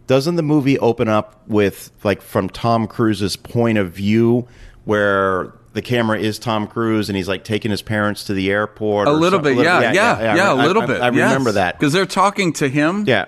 [0.07, 4.47] doesn't the movie open up with like from Tom Cruise's point of view,
[4.85, 9.07] where the camera is Tom Cruise and he's like taking his parents to the airport?
[9.09, 9.57] A little something?
[9.57, 11.01] bit, yeah, yeah, yeah, I- a little I- bit.
[11.03, 11.79] I, remember that.
[11.79, 13.05] because they're talking to him.
[13.07, 13.27] Yeah.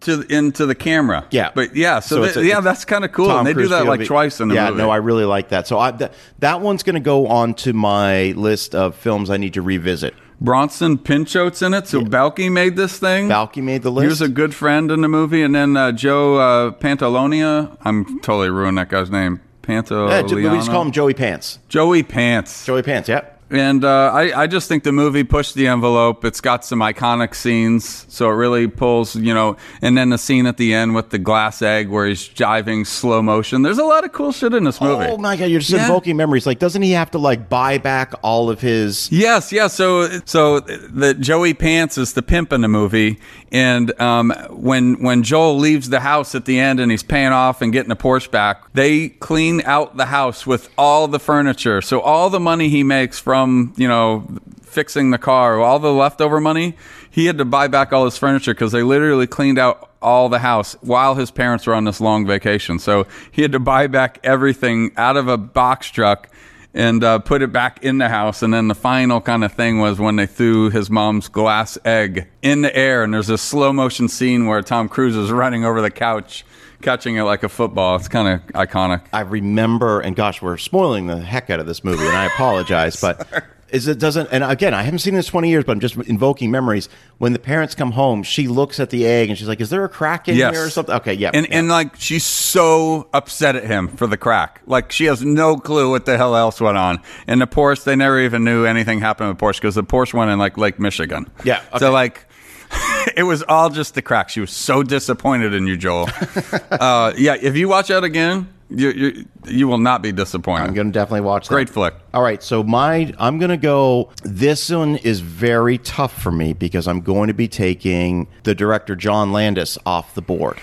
[0.00, 1.26] To into the camera.
[1.30, 3.52] Yeah, but yeah, so, it's that- a- yeah, that's kind of cool, Tom and they
[3.52, 4.78] Cruise do that like twice in the yeah, movie.
[4.78, 5.66] Yeah, no, I really like that.
[5.66, 9.36] So I, th- that one's going to go on to my list of films I
[9.36, 10.14] need to revisit.
[10.40, 13.28] Bronson Pinchot's in it, so Balki made this thing.
[13.28, 14.04] Balki made the list.
[14.04, 17.76] He was a good friend in the movie, and then uh, Joe uh, Pantalonia.
[17.82, 19.40] I'm totally ruining that guy's name.
[19.68, 21.60] Yeah, we just call him Joey Pants.
[21.68, 22.66] Joey Pants.
[22.66, 23.08] Joey Pants.
[23.08, 23.24] Yeah.
[23.50, 26.24] And uh, I, I just think the movie pushed the envelope.
[26.24, 29.56] It's got some iconic scenes, so it really pulls, you know.
[29.82, 33.22] And then the scene at the end with the glass egg where he's jiving slow
[33.22, 33.62] motion.
[33.62, 35.06] There's a lot of cool shit in this movie.
[35.10, 35.82] Oh my god, you're just Yeah.
[35.82, 36.46] invoking memories.
[36.46, 39.10] Like, doesn't he have to like buy back all of his?
[39.10, 39.74] Yes, yes.
[39.74, 43.18] So, so the Joey Pants is the pimp in the movie,
[43.50, 47.62] and um, when when Joel leaves the house at the end and he's paying off
[47.62, 51.80] and getting the Porsche back, they clean out the house with all the furniture.
[51.82, 53.39] So all the money he makes from
[53.76, 54.26] you know
[54.62, 56.76] fixing the car, all the leftover money,
[57.10, 60.38] he had to buy back all his furniture because they literally cleaned out all the
[60.38, 62.78] house while his parents were on this long vacation.
[62.78, 66.28] So he had to buy back everything out of a box truck
[66.72, 68.42] and uh, put it back in the house.
[68.42, 72.28] And then the final kind of thing was when they threw his mom's glass egg
[72.42, 73.02] in the air.
[73.02, 76.44] And there's a slow motion scene where Tom Cruise is running over the couch,
[76.82, 77.96] catching it like a football.
[77.96, 79.02] It's kind of iconic.
[79.12, 83.00] I remember, and gosh, we're spoiling the heck out of this movie, and I apologize,
[83.00, 83.26] but
[83.70, 84.28] is it doesn't?
[84.32, 86.88] And again, I haven't seen this twenty years, but I'm just invoking memories.
[87.18, 89.84] When the parents come home, she looks at the egg and she's like, "Is there
[89.84, 90.54] a crack in Yes.
[90.56, 91.58] here or something?" Okay, yeah, And, yeah.
[91.58, 94.60] and like she's so upset at him for the crack.
[94.66, 97.00] Like she has no clue what the hell else went on.
[97.28, 100.30] And the Porsche, they never even knew anything happened with Porsche because the Porsche went
[100.32, 101.30] in like Lake Michigan.
[101.44, 101.78] Yeah, okay.
[101.78, 102.26] So like
[103.16, 104.28] it was all just the crack.
[104.28, 106.08] She was so disappointed in you, Joel.
[106.70, 110.68] uh, yeah, if you watch that again, you you, you will not be disappointed.
[110.68, 111.54] I'm going to definitely watch that.
[111.54, 111.94] Great flick.
[112.14, 114.10] All right, so my I'm going to go.
[114.22, 118.94] This one is very tough for me because I'm going to be taking the director
[118.94, 120.58] John Landis off the board.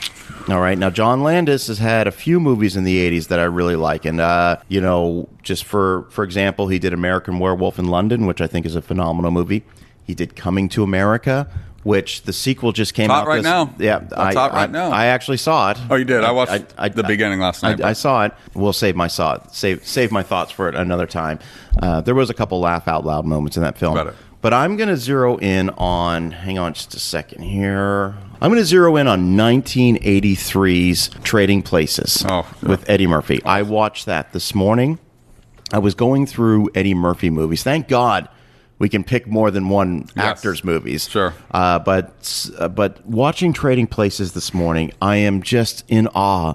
[0.48, 3.43] All right, now John Landis has had a few movies in the '80s that I
[3.43, 7.88] really like, and uh, you know, just for for example, he did American Werewolf in
[7.88, 9.63] London, which I think is a phenomenal movie.
[10.06, 11.50] He did Coming to America,
[11.88, 13.73] which the sequel just came out right this- now.
[13.80, 14.91] Yeah, hot right I, now.
[14.91, 15.78] I actually saw it.
[15.89, 16.21] Oh, you did?
[16.21, 18.34] I watched the beginning last night, I, I saw it.
[18.54, 21.39] We'll save my saw save save my thoughts for it another time.
[21.82, 23.95] Uh, there was a couple laugh out loud moments in that film.
[23.95, 24.15] Got it.
[24.41, 26.32] But I'm going to zero in on.
[26.32, 28.15] Hang on, just a second here.
[28.41, 32.69] I'm going to zero in on 1983's Trading Places Oh, yeah.
[32.69, 33.41] with Eddie Murphy.
[33.45, 35.00] I watched that this morning.
[35.71, 37.63] I was going through Eddie Murphy movies.
[37.63, 38.28] Thank God
[38.80, 40.26] we can pick more than one Yes.
[40.26, 41.10] actor's movies.
[41.10, 41.34] Sure.
[41.52, 46.54] Uh, but uh, but watching Trading Places this morning, I am just in awe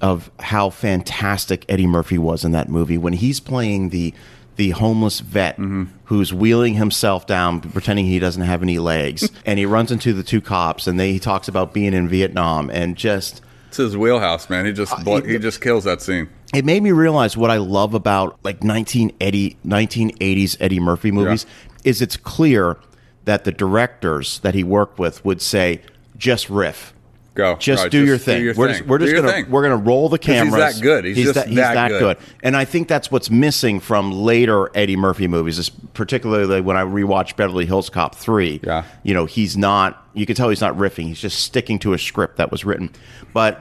[0.00, 4.12] of how fantastic Eddie Murphy was in that movie when he's playing the
[4.56, 5.84] the homeless vet Mm-hmm.
[6.04, 10.22] who's wheeling himself down, pretending he doesn't have any legs, and he runs into the
[10.22, 14.48] two cops, and they, he talks about being in Vietnam and just It's his wheelhouse,
[14.48, 14.64] man.
[14.64, 16.28] He just blo- he just kills that scene.
[16.54, 21.46] It made me realize what I love about like 1980, 1980s Eddie Murphy movies
[21.84, 22.76] is it's clear
[23.24, 25.80] that the directors that he worked with would say,
[26.16, 26.92] just riff.
[27.34, 27.56] Go.
[27.56, 28.42] Just do your thing.
[28.42, 28.76] your we're thing.
[28.78, 29.50] just we're Do just gonna thing.
[29.50, 30.76] we're gonna roll the 'Cause he's cameras.
[30.76, 31.04] that good.
[31.04, 32.00] He's just that, he's that that good.
[32.00, 32.16] good.
[32.42, 36.82] And I think that's what's missing from later Eddie Murphy movies, is particularly when I
[36.82, 38.60] rewatch Beverly Hills Cop three.
[38.64, 38.84] Yeah.
[39.02, 40.02] you know he's not.
[40.14, 41.08] You can tell he's not riffing.
[41.08, 42.88] He's just sticking to a script that was written.
[43.34, 43.60] But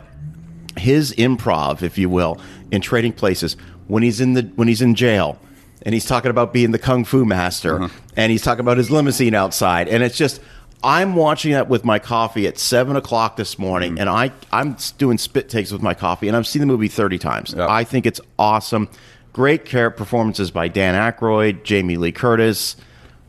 [0.78, 2.40] his improv, if you will,
[2.72, 3.56] in Trading Places
[3.88, 5.38] when he's in the when he's in jail
[5.84, 8.00] and he's talking about being the kung fu master Uh-huh.
[8.16, 10.42] and he's talking about his limousine outside and it's just
[10.84, 14.00] I'm watching that with my coffee at seven o'clock this morning Mm-hmm.
[14.02, 17.18] and I I'm doing spit takes with my coffee and I've seen the movie thirty
[17.20, 17.54] times.
[17.56, 17.68] Yeah.
[17.70, 18.90] I think it's awesome.
[19.34, 22.76] Great care performances by Dan Aykroyd, Jamie Lee Curtis,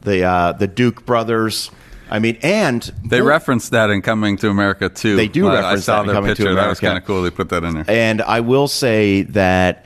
[0.02, 1.70] the uh, the Duke brothers.
[2.10, 5.16] I mean, and They referenced that in Coming to America too.
[5.16, 6.54] They do I- I reference saw that in their Coming to picture.
[6.54, 7.22] That was kind of cool.
[7.22, 7.84] They put that in there.
[7.88, 9.84] And I will say that,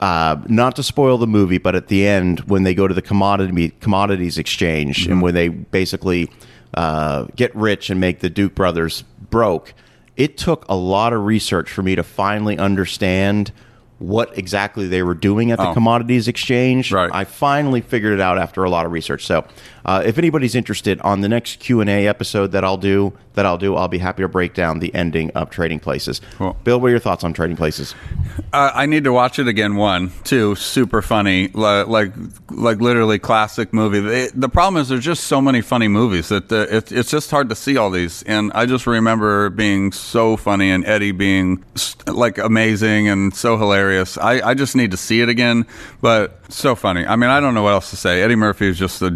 [0.00, 3.02] uh, not to spoil the movie, but at the end, when they go to the
[3.02, 5.12] commodity commodities exchange Mm-hmm.
[5.12, 6.28] and when they basically
[6.74, 9.74] uh, get rich and make the Duke brothers broke,
[10.16, 13.52] it took a lot of research for me to finally understand
[14.02, 15.74] what exactly they were doing at the Oh.
[15.74, 16.92] commodities exchange.
[16.92, 17.10] Right.
[17.12, 19.24] I finally figured it out after a lot of research.
[19.24, 19.44] So,
[19.84, 23.46] uh, if anybody's interested, on the next Q and A episode that I'll do, that
[23.46, 26.20] I'll do, I'll be happy to break down the ending of Trading Places.
[26.36, 26.56] Cool.
[26.64, 27.94] Bill, what are your thoughts on Trading Places?
[28.52, 29.76] Uh, I need to watch it again.
[29.76, 32.12] One, two, super funny, li- like
[32.50, 34.00] like literally classic movie.
[34.00, 37.30] The, the problem is there's just so many funny movies that the, it, it's just
[37.30, 38.22] hard to see all these.
[38.24, 41.64] And I just remember being so funny and Eddie being
[42.06, 43.91] like amazing and so hilarious.
[44.18, 45.66] I, I just need to see it again,
[46.00, 47.04] but so funny.
[47.06, 48.22] I mean, I don't know what else to say.
[48.22, 49.10] Eddie Murphy is just a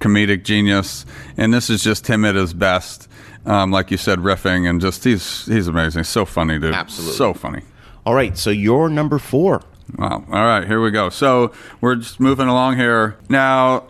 [0.00, 1.04] comedic genius,
[1.36, 3.08] and this is just him at his best.
[3.44, 6.04] Um, like you said, riffing and just he's he's amazing.
[6.04, 6.74] So funny, dude.
[6.74, 7.16] Absolutely.
[7.16, 7.62] so funny.
[8.06, 9.62] All right, so you're number four.
[9.98, 10.24] Wow.
[10.30, 11.08] All right, here we go.
[11.10, 13.16] So we're just moving along here.
[13.28, 13.84] Now,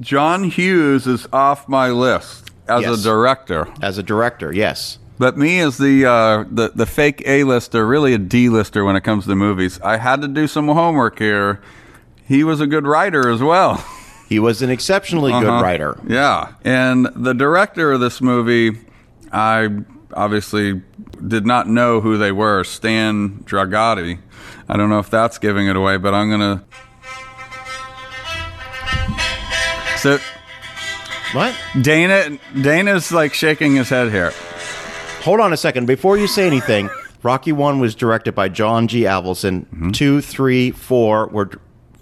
[0.00, 3.00] John Hughes is off my list as Yes.
[3.00, 4.98] a director, As a director, yes.
[5.18, 8.96] But me as the uh, the the fake A lister, really a D lister when
[8.96, 9.80] it comes to movies.
[9.80, 11.60] I had to do some homework here.
[12.26, 13.84] He was a good writer as well.
[14.28, 15.62] He was an exceptionally good Uh-huh.
[15.62, 16.00] writer.
[16.08, 16.54] Yeah.
[16.64, 18.72] And the director of this movie,
[19.30, 19.68] I
[20.12, 20.82] obviously
[21.28, 22.64] did not know who they were.
[22.64, 24.18] Stan Dragoti.
[24.68, 26.64] I don't know if that's giving it away, but I'm going to.
[29.98, 30.18] So
[31.32, 31.54] What?
[31.80, 34.32] Dana Dana's like shaking his head here.
[35.26, 35.86] Hold on a second.
[35.86, 36.88] Before you say anything,
[37.24, 39.00] Rocky One was directed by John G.
[39.02, 39.62] Avildsen.
[39.62, 39.90] Mm-hmm.
[39.90, 41.50] Two, three, four were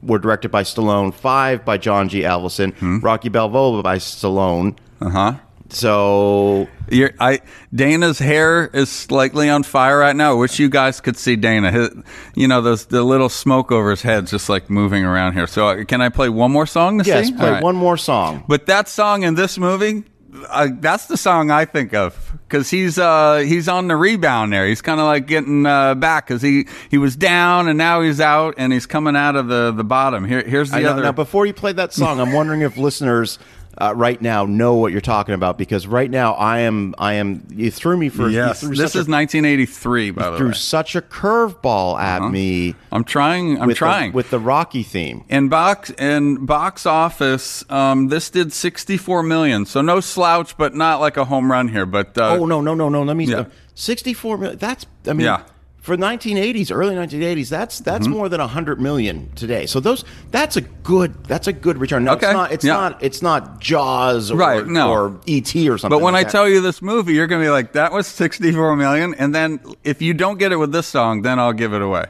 [0.03, 1.15] were directed by Stallone.
[1.15, 2.21] Five by John G.
[2.21, 2.73] Avildsen.
[2.73, 2.99] Mm-hmm.
[2.99, 4.77] Rocky Balboa by Stallone.
[5.01, 5.35] Uh huh.
[5.71, 7.41] So You're, I
[7.75, 10.33] Dana's hair is slightly on fire right now.
[10.33, 11.71] I wish you guys could see Dana.
[11.73, 11.89] His,
[12.35, 15.47] you know, those the little smoke over his head, just like moving around here.
[15.47, 17.33] So, uh, can I play one more song to yes, see?
[17.33, 17.63] play right.
[17.63, 18.45] one more song.
[18.47, 20.05] But that song in this movie,
[20.49, 24.67] uh, that's the song I think of because he's uh, he's on the rebound there.
[24.67, 28.21] He's kind of like getting uh, back because he he was down and now he's
[28.21, 30.25] out and he's coming out of the the bottom.
[30.25, 31.03] Here, here's the I know, other.
[31.03, 33.39] now, before you play that song, I'm wondering if listeners.
[33.77, 37.47] Uh, right now, know what you're talking about because right now I am, I am.
[37.51, 40.11] You threw me for yes, threw this is a, 1983.
[40.11, 43.61] By the threw way, such a curveball at me I'm trying.
[43.61, 45.25] I'm with the, trying with the Rocky theme.
[45.29, 49.67] and box and box office, um, this did 64 million.
[49.67, 51.87] So no slouch, but not like a home run here.
[51.87, 53.03] But uh, Oh no no no no!
[53.03, 53.27] Let me.
[53.27, 53.41] Yeah.
[53.41, 54.59] Uh, Sixty-four million.
[54.59, 54.87] That's.
[55.07, 55.27] I mean.
[55.27, 55.43] Yeah.
[55.85, 55.85] Mm-hmm.
[55.85, 59.67] For 1980s, early 1980s, that's that's more than 100 million today.
[59.67, 62.05] So those that's a good that's a good return.
[62.05, 62.73] Now, Okay, it's not it's yeah.
[62.73, 64.91] not it's not Jaws or, Right, no.
[64.91, 65.91] or ET or something.
[65.91, 66.33] But when I that.
[66.33, 69.15] tell you this movie, you're gonna be like, "That was 64 million.
[69.15, 72.07] And then if you don't get it with this song, then I'll give it away.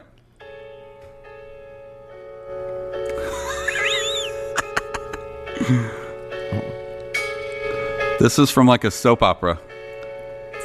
[8.19, 9.59] this is from like a soap opera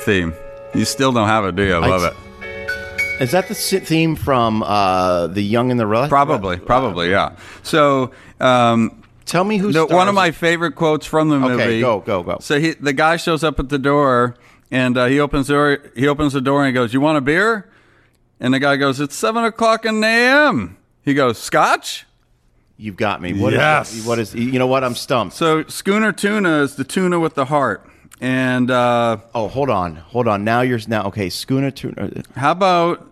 [0.04, 0.34] theme.
[0.74, 1.74] You still don't have it, do you?
[1.74, 2.14] I love it.
[3.20, 6.08] Is that the theme from uh, the Young and the Restless?
[6.08, 7.36] Probably, probably, yeah.
[7.62, 11.62] So, um, Tell me who's the, one of my favorite quotes from the movie.
[11.62, 12.38] Okay, go, go, go.
[12.40, 14.34] So he, the guy shows up at the door,
[14.72, 15.78] and uh, he opens the door.
[15.94, 17.70] He opens the door and he goes, "You want a beer?"
[18.40, 22.06] And the guy goes, "It's seven o'clock in the a.m." He goes, "Scotch."
[22.76, 23.34] You've got me.
[23.34, 24.04] What is Yes.
[24.06, 24.82] what is you know what?
[24.82, 25.36] I'm stumped.
[25.36, 27.86] So schooner tuna is the tuna with the heart.
[28.20, 30.42] And uh, Oh, hold on, hold on.
[30.44, 31.28] Now you're now okay.
[31.28, 32.22] Schooner tuna.
[32.34, 33.09] how about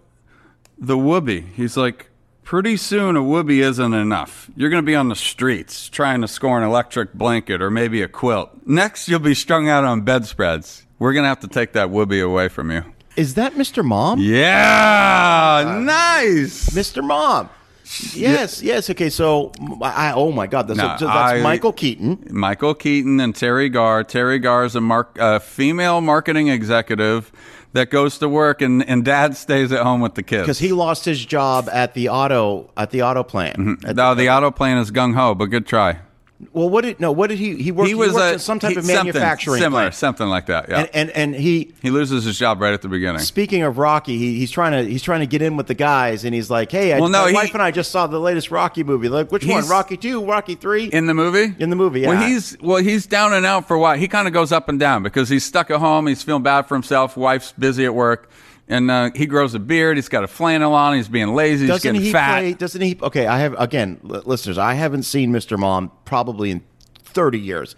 [0.78, 1.40] the whoopee?
[1.54, 2.10] He's like,
[2.44, 4.50] pretty soon a whoopee isn't enough.
[4.56, 8.00] You're going to be on the streets trying to score an electric blanket or maybe
[8.02, 8.50] a quilt.
[8.66, 10.86] Next, you'll be strung out on bedspreads.
[10.98, 12.84] We're going to have to take that whoopee away from you.
[13.16, 13.84] Is that Mr.
[13.84, 14.18] Mom?
[14.20, 16.70] Yeah, nice.
[16.70, 17.04] Mr.
[17.04, 17.48] Mom.
[18.12, 18.90] Yes, yes.
[18.90, 22.22] Okay, so I, oh my God, that's, No, so that's I- Michael Keaton.
[22.30, 24.04] Michael Keaton and Teri Garr.
[24.04, 27.32] Teri Garr is a mark, a female marketing executive
[27.72, 30.42] that goes to work, and, and dad stays at home with the kids.
[30.42, 33.56] because he lost his job at the auto at the auto plant.
[33.56, 33.86] Mm-hmm.
[33.86, 36.00] At no, the auto plane is gung ho, but good try.
[36.52, 37.10] Well, what did no?
[37.10, 37.56] What did he?
[37.60, 37.88] He worked.
[37.88, 39.94] He was worked a, some type he- of something manufacturing similar, plant.
[39.96, 40.68] something like that.
[40.68, 41.72] Yeah, And, and and he.
[41.82, 43.18] he loses his job right at the beginning.
[43.20, 46.24] Speaking of Rocky, he, he's trying to he's trying to get in with the guys,
[46.24, 48.20] and he's like, "Hey, I, Well, no, my he- wife and I just saw the
[48.20, 49.08] latest Rocky movie.
[49.08, 49.66] Like, which one?
[49.68, 50.84] Rocky two, Rocky three?
[50.84, 51.54] In the movie?
[51.58, 52.10] In the movie, Yeah.
[52.10, 53.96] Well, he's well, he's down and out for a while.
[53.98, 56.06] He kind of goes up and down because he's stuck at home.
[56.06, 57.16] He's feeling bad for himself.
[57.16, 58.30] Wife's busy at work,
[58.68, 59.96] and uh, he grows a beard.
[59.96, 60.94] He's got a flannel on.
[60.94, 61.62] He's being lazy.
[61.66, 62.38] he's doesn't getting he fat.
[62.40, 62.52] play?
[62.54, 62.98] Doesn't he?
[63.02, 64.58] Okay, I have again, li- listeners.
[64.58, 65.58] I haven't seen Mr.
[65.58, 66.62] Mom probably in
[67.02, 67.74] thirty years.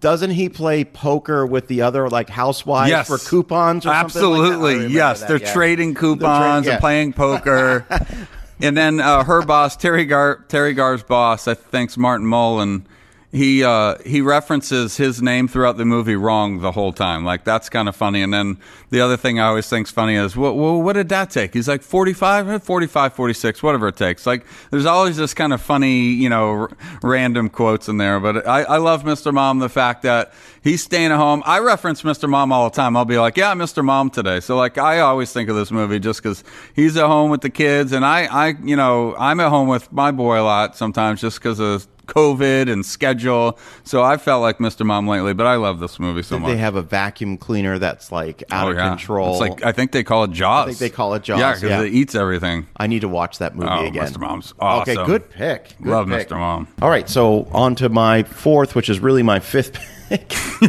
[0.00, 3.06] Doesn't he play poker with the other like housewives Yes.
[3.06, 3.86] for coupons?
[3.86, 5.20] Or something like Absolutely, remember yes.
[5.20, 5.52] that, They're yeah.
[5.52, 6.72] trading They're tra- coupons yeah.
[6.72, 7.86] and playing poker.
[8.60, 12.84] and then uh, her boss, Teri Garr, Teri Garr's boss, I think's Martin Mullen.
[13.32, 17.24] He uh, he references his name throughout the movie wrong the whole time.
[17.24, 18.20] Like that's kind of funny.
[18.20, 18.58] And then
[18.90, 21.54] the other thing I always think's funny is, well, well what did that take?
[21.54, 24.26] He's like 45, 45, 46, whatever it takes.
[24.26, 26.70] Like there's always this kind of funny, you know, r-
[27.02, 28.20] random quotes in there.
[28.20, 29.32] But I, I love Mr.
[29.32, 31.42] Mom the fact that he's staying at home.
[31.46, 32.28] I reference Mr.
[32.28, 32.98] Mom all the time.
[32.98, 33.82] I'll be like, yeah, Mr.
[33.82, 34.40] Mom today.
[34.40, 37.50] So like I always think of this movie just because he's at home with the
[37.50, 41.22] kids, and I, I, you know, I'm at home with my boy a lot sometimes
[41.22, 43.58] just because of COVID and schedule.
[43.84, 44.84] So I felt like Mr.
[44.84, 46.50] Mom lately, but I love this movie so much.
[46.50, 48.88] They have a vacuum cleaner that's like out Oh, of yeah.
[48.88, 49.30] control.
[49.32, 50.64] It's like I think they call it Jaws.
[50.64, 51.82] I think they call it Jaws, Yeah, because yeah.
[51.82, 52.66] it eats everything.
[52.76, 54.06] I need to watch that movie Oh, again.
[54.06, 54.18] Mr.
[54.20, 55.06] Mom's Okay, awesome.
[55.06, 55.74] good pick.
[55.82, 56.28] Good Love pick.
[56.28, 56.38] Mr.
[56.38, 56.68] Mom.
[56.82, 59.72] All right, so on to my fourth, which is really my fifth
[60.08, 60.32] pick.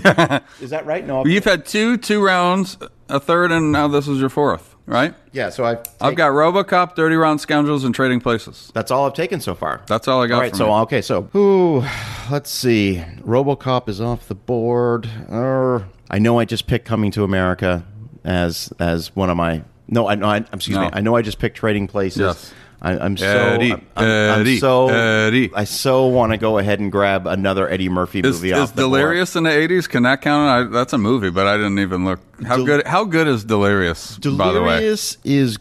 [0.62, 1.06] is that right?
[1.06, 1.26] No.
[1.26, 2.78] You've had two two rounds,
[3.10, 5.14] a third, and now this is your fourth, right?
[5.32, 5.50] yeah.
[5.50, 8.72] So I've I've got RoboCop, Dirty Rotten Scoundrels, and Trading Places.
[8.74, 9.82] That's all I've taken so far.
[9.88, 10.36] That's all I got.
[10.36, 10.82] All right, so you.
[10.84, 11.84] okay, so ooh,
[12.32, 13.04] let's see.
[13.22, 15.10] RoboCop is off the board.
[15.30, 17.86] Uh, I know I just picked Coming to America
[18.24, 19.64] as as one of my.
[19.88, 20.28] No, I know.
[20.28, 20.84] I, excuse No.
[20.86, 20.90] me.
[20.94, 22.20] I know I just picked Trading Places.
[22.20, 22.54] Yes.
[22.84, 23.26] I, I'm so.
[23.26, 24.90] Eddie, I'm, I'm- I'm so.
[24.90, 25.52] Eddie.
[25.56, 28.82] I so want to go ahead and grab another Eddie Murphy movie is off the
[28.84, 29.00] board.
[29.00, 29.88] Delirious in the eighties?
[29.88, 30.50] Can that count?
[30.50, 32.20] I, that's a movie, but I didn't even look.
[32.46, 32.86] How Del- good?
[32.86, 34.18] How good is Delirious?
[34.18, 35.58] By the way, Delirious is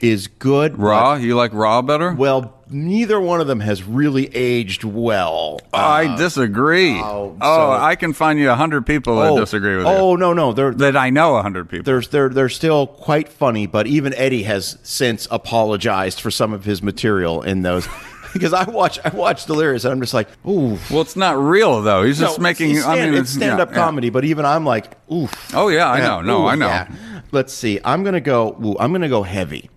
[0.00, 0.78] is good.
[0.78, 1.14] Raw.
[1.14, 2.12] You like Raw better?
[2.12, 5.60] well, neither one of them has really aged well.
[5.72, 6.98] I uh, disagree.
[6.98, 9.90] oh, Oh, so- I can find you a hundred people that oh, disagree with it.
[9.90, 10.18] oh you.
[10.18, 11.84] no, no, they're That I know a hundred people.
[11.84, 16.64] there's they're they're still quite funny, but even Eddie has since apologized for some of
[16.64, 17.86] his material in those.
[18.32, 20.78] because I watch I watch Delirious and I'm just like, ooh.
[20.90, 22.02] Well, it's not real though.
[22.02, 22.72] He's just No, making.
[22.72, 25.32] it's I stand, mean, it's stand up yeah, comedy, but even I'm like, oof.
[25.54, 26.20] Oh yeah, I know.
[26.20, 26.86] No, I know.
[27.32, 27.80] Let's see.
[27.84, 28.56] I'm gonna go.
[28.64, 29.70] Ooh, I'm gonna go heavy.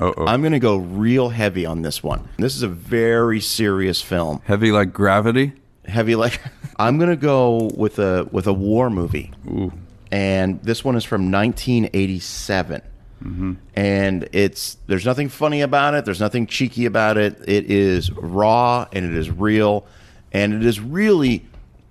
[0.00, 0.26] Oh, oh.
[0.26, 2.28] I'm gonna go real heavy on this one.
[2.38, 4.40] This is a very serious film.
[4.44, 5.52] Heavy like gravity.
[5.84, 6.40] Heavy like
[6.78, 9.30] I'm gonna go with a with a war movie.
[9.48, 9.72] Ooh.
[10.10, 12.82] and this one is from 1987
[13.22, 13.52] Mm-hmm.
[13.76, 18.86] and it's there's nothing funny about it there's nothing cheeky about it it is raw
[18.94, 19.86] and it is real
[20.32, 21.44] and it is really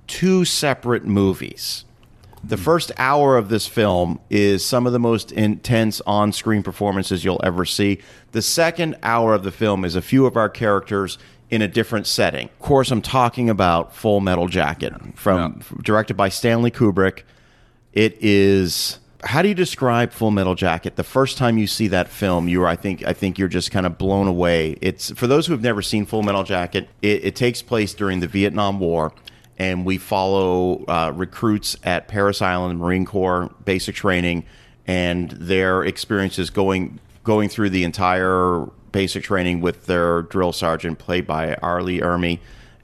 [0.07, 1.85] two separate movies
[2.43, 7.41] the first hour of this film is some of the most intense on-screen performances you'll
[7.43, 7.99] ever see
[8.31, 11.17] the second hour of the film is a few of our characters
[11.49, 16.29] in a different setting of course i'm talking about full metal jacket from directed by
[16.29, 17.23] stanley kubrick
[17.93, 18.99] it is.
[19.23, 20.95] How do you describe Full Metal Jacket?
[20.95, 23.71] The first time you see that film, you are, I think, I think you're just
[23.71, 24.77] kind of blown away.
[24.81, 26.87] It's for those who have never seen Full Metal Jacket.
[27.01, 29.11] It, it takes place during the Vietnam War,
[29.59, 34.45] and we follow uh, recruits at Parris Island Marine Corps basic training,
[34.87, 41.27] and their experiences going going through the entire basic training with their drill sergeant, played
[41.27, 41.83] by R.
[41.83, 42.39] Lee Ermey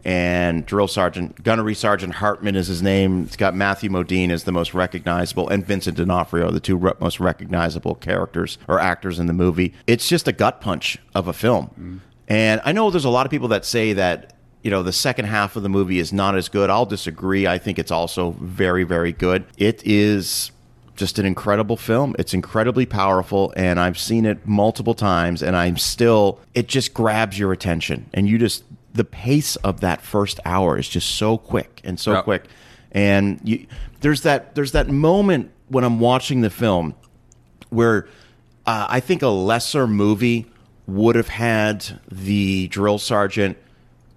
[0.06, 3.24] and drill sergeant gunnery sergeant hartman is his name.
[3.24, 7.20] It's got matthew modine as the most recognizable and vincent d'onofrio the two re- most
[7.20, 9.74] recognizable characters or actors in the movie.
[9.88, 12.02] It's just a gut punch of a film.
[12.28, 14.35] And i know there's a lot of people that say that
[14.66, 17.56] you know the second half of the movie is not as good i'll disagree i
[17.56, 20.52] think it's also very very good it is
[20.96, 22.16] just an incredible film.
[22.18, 27.38] It's incredibly powerful, and I've seen it multiple times, and I'm still, it just grabs
[27.38, 28.10] your attention.
[28.14, 28.64] And you just,
[28.94, 32.22] the pace of that first hour is just so quick and so Yeah.
[32.22, 32.46] quick.
[32.94, 33.68] And you,
[34.00, 36.96] there's that, there's that moment when I'm watching the film
[37.70, 38.08] where
[38.66, 40.46] uh, I think a lesser movie
[40.88, 43.58] would have had the drill sergeant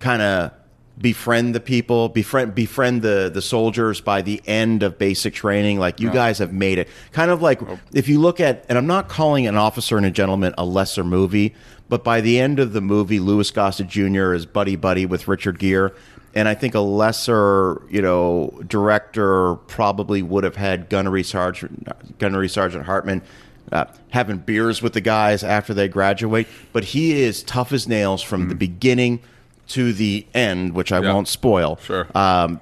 [0.01, 0.53] kind of
[1.01, 5.79] befriend the people, befriend befriend the the soldiers by the end of basic training.
[5.79, 7.61] Like you guys have made it, kind of like
[7.93, 11.05] if you look at, and I'm not calling an officer and a gentleman a lesser
[11.05, 11.55] movie,
[11.89, 14.35] but by the end of the movie, Louis Gossett Jr.
[14.35, 15.91] is buddy buddy with Richard Gere.
[16.35, 21.89] And I think a lesser, you know, director probably would have had Gunnery Sergeant
[22.19, 23.23] Gunnery Sergeant Hartman
[23.73, 26.47] uh, having beers with the guys after they graduate.
[26.73, 29.21] But he is tough as nails from the beginning
[29.69, 31.13] to the end, which I Yeah.
[31.13, 31.79] won't spoil.
[31.83, 32.07] Sure.
[32.15, 32.61] Um,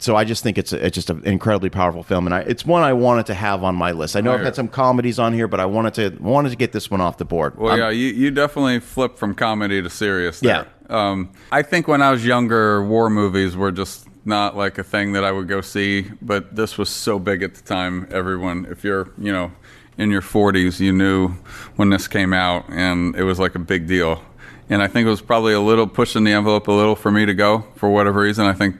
[0.00, 2.64] so I just think it's a, it's just an incredibly powerful film, and I, it's
[2.64, 4.14] one I wanted to have on my list.
[4.14, 6.50] I know I I've hear had some comedies on here, but I wanted to wanted
[6.50, 7.56] to get this one off the board.
[7.58, 10.38] Well, I'm- yeah, you, you definitely flip from comedy to serious.
[10.40, 10.66] There.
[10.88, 11.10] Yeah.
[11.10, 15.12] Um, I think when I was younger, war movies were just not like a thing
[15.14, 16.06] that I would go see.
[16.22, 18.06] But this was so big at the time.
[18.12, 19.50] Everyone, if you're, you know,
[19.98, 21.30] in your 40s, you knew
[21.74, 24.22] when this came out, and it was like a big deal.
[24.70, 27.24] And I think it was probably a little pushing the envelope a little for me
[27.26, 28.44] to go for whatever reason.
[28.46, 28.76] I think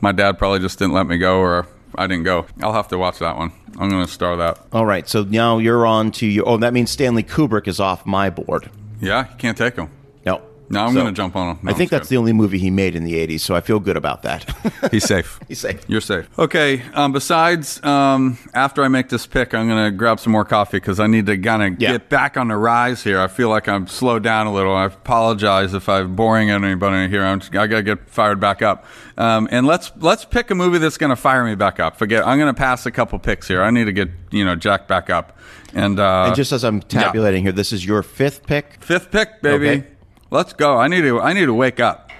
[0.00, 1.66] my dad probably just didn't let me go, or
[1.96, 2.46] I didn't go.
[2.62, 3.52] I'll have to watch that one.
[3.78, 4.60] I'm going to star that.
[4.72, 6.48] All right, so now you're on to your.
[6.48, 8.70] Oh, that means Stanley Kubrick is off my board.
[9.00, 9.90] Yeah, you can't take them.
[10.70, 11.58] No, I'm So, going to jump on him.
[11.62, 13.78] No, I think that's the only movie he made in the 80s, so I feel
[13.80, 14.44] good about that.
[14.90, 15.38] He's safe.
[15.48, 15.82] He's safe.
[15.88, 16.26] You're safe.
[16.38, 16.82] Okay.
[16.94, 20.78] Um, besides, um, after I make this pick, I'm going to grab some more coffee
[20.78, 21.92] because I need to kind of Yeah.
[21.92, 23.20] get back on the rise here.
[23.20, 24.74] I feel like I'm slowed down a little.
[24.74, 27.22] I apologize if I'm boring anybody here.
[27.24, 28.86] I'm just, I got to get fired back up.
[29.16, 31.96] Um, and let's let's pick a movie that's going to fire me back up.
[31.96, 32.26] Forget.
[32.26, 33.62] I'm going to pass a couple picks here.
[33.62, 35.38] I need to get you know jacked back up.
[35.76, 38.76] And, uh, And just as I'm tabulating here, this is your fifth pick.
[38.80, 39.68] fifth pick, baby.
[39.68, 39.86] Okay.
[40.30, 40.78] Let's go.
[40.78, 41.20] I need to.
[41.20, 42.10] I need to wake up.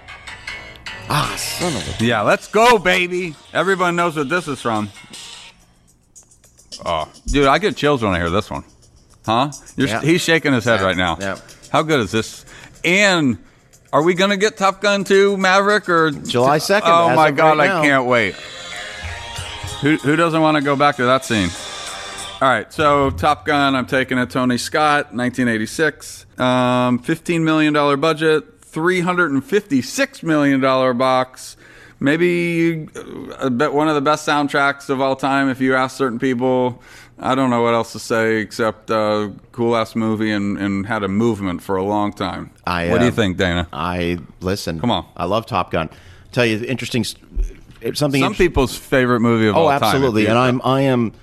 [1.08, 2.04] Ah, son of a.
[2.04, 3.34] Yeah, let's go, baby.
[3.52, 4.90] Everyone knows what this is from.
[6.84, 8.64] Oh, dude, I get chills when I hear this one.
[9.24, 9.50] Huh?
[9.76, 10.00] You're, Yeah.
[10.00, 11.16] He's shaking his head right now.
[11.20, 11.38] Yeah.
[11.70, 12.44] How good is this?
[12.84, 13.38] And
[13.92, 17.58] are we going to get Top Gun 2 Maverick or July 2nd, Oh my god,
[17.58, 18.34] right I can't wait.
[19.80, 21.50] Who who doesn't want to go back to that scene?
[22.44, 24.28] All right, so Top Gun, I'm taking it.
[24.28, 31.56] Tony Scott, 1986, um, 15 million dollar budget, 356 million dollar box.
[32.00, 33.00] Maybe uh,
[33.38, 35.48] a bit one of the best soundtracks of all time.
[35.48, 36.82] If you ask certain people,
[37.18, 41.02] I don't know what else to say except uh, cool ass movie and, and had
[41.02, 42.50] a movement for a long time.
[42.66, 43.68] I, what do you uh, think, Dana?
[43.72, 44.80] I listen.
[44.80, 45.06] Come on.
[45.16, 45.88] I love Top Gun.
[46.32, 47.04] Tell you interesting.
[47.04, 47.94] Something.
[47.94, 49.82] Some inter- people's favorite movie of Oh, all time.
[49.82, 50.26] Oh, absolutely.
[50.26, 51.14] And I'm I am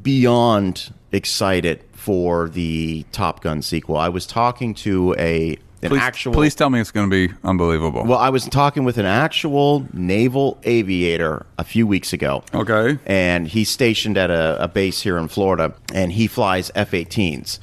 [0.00, 3.96] beyond excited for the Top Gun sequel.
[3.96, 6.32] I was talking to a an please, actual.
[6.32, 8.04] please tell me it's going to be unbelievable.
[8.04, 12.44] Well, I was talking with an actual naval aviator a few weeks ago.
[12.54, 12.98] Okay.
[13.04, 17.58] And he's stationed at a, a base here in Florida, and he flies F-18s.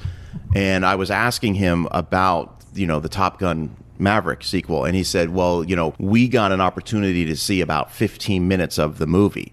[0.54, 5.04] And I was asking him about, you know, the Top Gun Maverick sequel, and he
[5.04, 9.06] said, "Well, you know, we got an opportunity to see about 15 minutes of the
[9.06, 9.52] movie."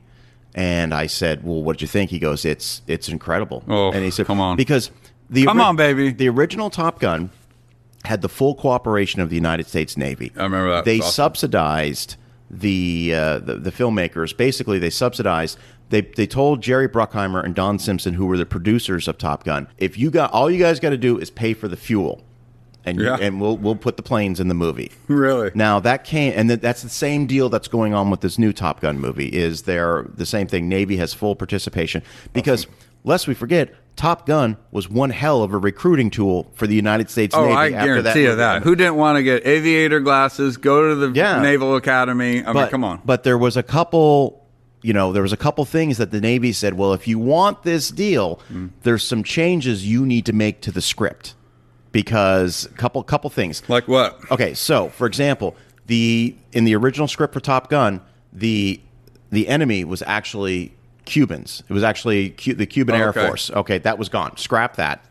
[0.55, 4.03] And I said, "Well, what did you think?" He goes, "It's it's incredible." Oh, and
[4.03, 4.57] he said, come on.
[4.57, 4.89] because
[5.29, 6.11] the Come on, baby.
[6.11, 7.29] the original Top Gun
[8.05, 10.31] had the full cooperation of the United States Navy.
[10.37, 10.85] I remember that.
[10.85, 11.11] They awesome.
[11.11, 12.15] subsidized
[12.49, 14.35] the, uh, the the filmmakers.
[14.35, 15.57] Basically, they subsidized.
[15.89, 19.67] They they told Jerry Bruckheimer and Don Simpson, who were the producers of Top Gun,
[19.77, 22.23] if you got all you guys got to do is pay for the fuel,
[22.87, 23.17] and you, Yeah.
[23.19, 24.91] and we'll we'll put the planes in the movie.
[25.07, 25.51] Really?
[25.53, 28.79] Now that came, and that's the same deal that's going on with this new Top
[28.81, 29.27] Gun movie.
[29.27, 30.67] Is they're the same thing?
[30.69, 32.01] Navy has full participation
[32.33, 32.65] because,
[33.03, 37.09] lest we forget, Top Gun was one hell of a recruiting tool for the United
[37.09, 37.53] States Oh, Navy.
[37.55, 38.37] I after guarantee you movie.
[38.37, 38.63] that.
[38.63, 41.41] Who didn't want to get aviator glasses, go to the Yeah.
[41.41, 42.43] Naval Academy?
[42.45, 43.01] I mean, come on.
[43.05, 44.45] But there was a couple,
[44.83, 47.63] you know, there was a couple things that the Navy said, well, if you want
[47.63, 48.67] this deal, Hmm.
[48.83, 51.33] there's some changes you need to make to the script
[51.91, 53.61] because a couple couple things.
[53.69, 54.19] like what?
[54.31, 55.55] Okay, so for example,
[55.87, 58.01] the in the original script for Top Gun,
[58.33, 58.79] the
[59.29, 60.73] the enemy was actually
[61.05, 61.63] Cubans.
[61.67, 63.27] It was actually Cu- the Cuban Oh, Air okay.
[63.27, 63.51] Force.
[63.51, 64.37] Okay, that was gone.
[64.37, 65.03] Scrap that.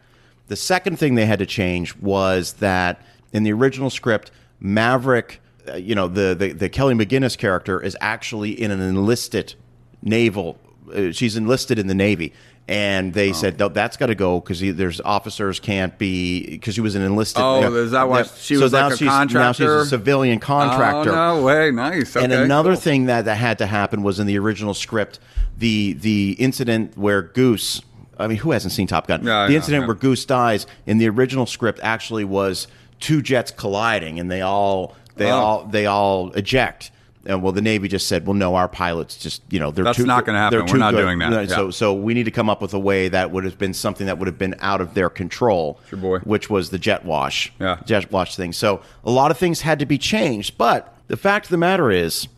[0.48, 3.02] The second thing they had to change was that
[3.32, 7.96] in the original script, Maverick, uh, you know, the, the the Kelly McGillis character is
[8.00, 9.54] actually in an enlisted
[10.02, 10.58] naval.
[10.94, 12.32] Uh, she's enlisted in the Navy.
[12.68, 13.14] And Oh.
[13.14, 16.96] they said no, that's got to go because there's officers can't be because she was
[16.96, 17.40] an enlisted.
[17.40, 19.66] Oh, you know, is that why she so was now like a she's, Now she's
[19.68, 21.12] a civilian oh, contractor.
[21.12, 21.70] Oh, no way.
[21.70, 22.16] Nice.
[22.16, 22.80] And another cool.
[22.80, 25.20] thing that, that had to happen was in the original script,
[25.56, 27.82] the the incident where Goose.
[28.18, 29.22] I mean, who hasn't seen Top Gun?
[29.24, 32.66] The incident where Goose dies in the original script actually was
[32.98, 35.36] two jets colliding, and they all they Oh.
[35.36, 36.90] all they all eject.
[37.26, 39.98] And well, the Navy just said, "Well, no, our pilots just you know they're That's
[39.98, 40.66] too, not gonna happen.
[40.66, 41.30] We're not good." doing that.
[41.30, 41.46] No, Yeah.
[41.48, 44.06] So so we need to come up with a way that would have been something
[44.06, 45.80] that would have been out of their control.
[45.88, 46.18] Sure, boy.
[46.20, 47.52] Which was the jet wash.
[47.60, 47.78] Yeah.
[47.84, 48.52] Jet wash thing.
[48.52, 51.90] So a lot of things had to be changed, but the fact of the matter
[51.90, 52.28] is,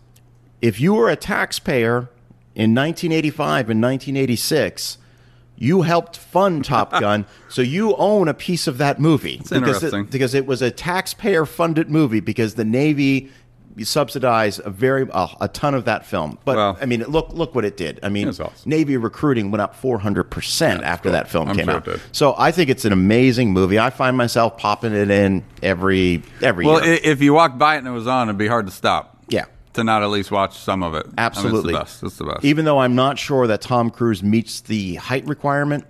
[0.60, 2.08] if you were a taxpayer
[2.54, 4.98] in 1985 and 1986,
[5.56, 9.38] you helped fund Top Gun, so you own a piece of that movie.
[9.38, 10.00] because interesting.
[10.02, 13.30] It, because it was a taxpayer-funded movie because the Navy
[13.84, 16.38] subsidized a very a, a ton of that film.
[16.44, 18.00] But I mean, look look what it did.
[18.02, 18.50] I mean, awesome.
[18.64, 21.12] Navy recruiting went up 400 percent after cool.
[21.12, 22.00] that film I'm came sure out.
[22.12, 23.78] So I think it's an amazing movie.
[23.78, 26.98] I find myself popping it in every every Well, year.
[27.02, 29.18] if you walked by it and it was on, it'd be hard to stop.
[29.28, 29.44] yeah.
[29.74, 31.04] To not at least watch some of it.
[31.04, 31.74] I mean, Absolutely.
[31.74, 32.06] it's the.
[32.06, 32.44] It's the best.
[32.44, 35.84] Even though I'm not sure that Tom Cruise meets the height requirement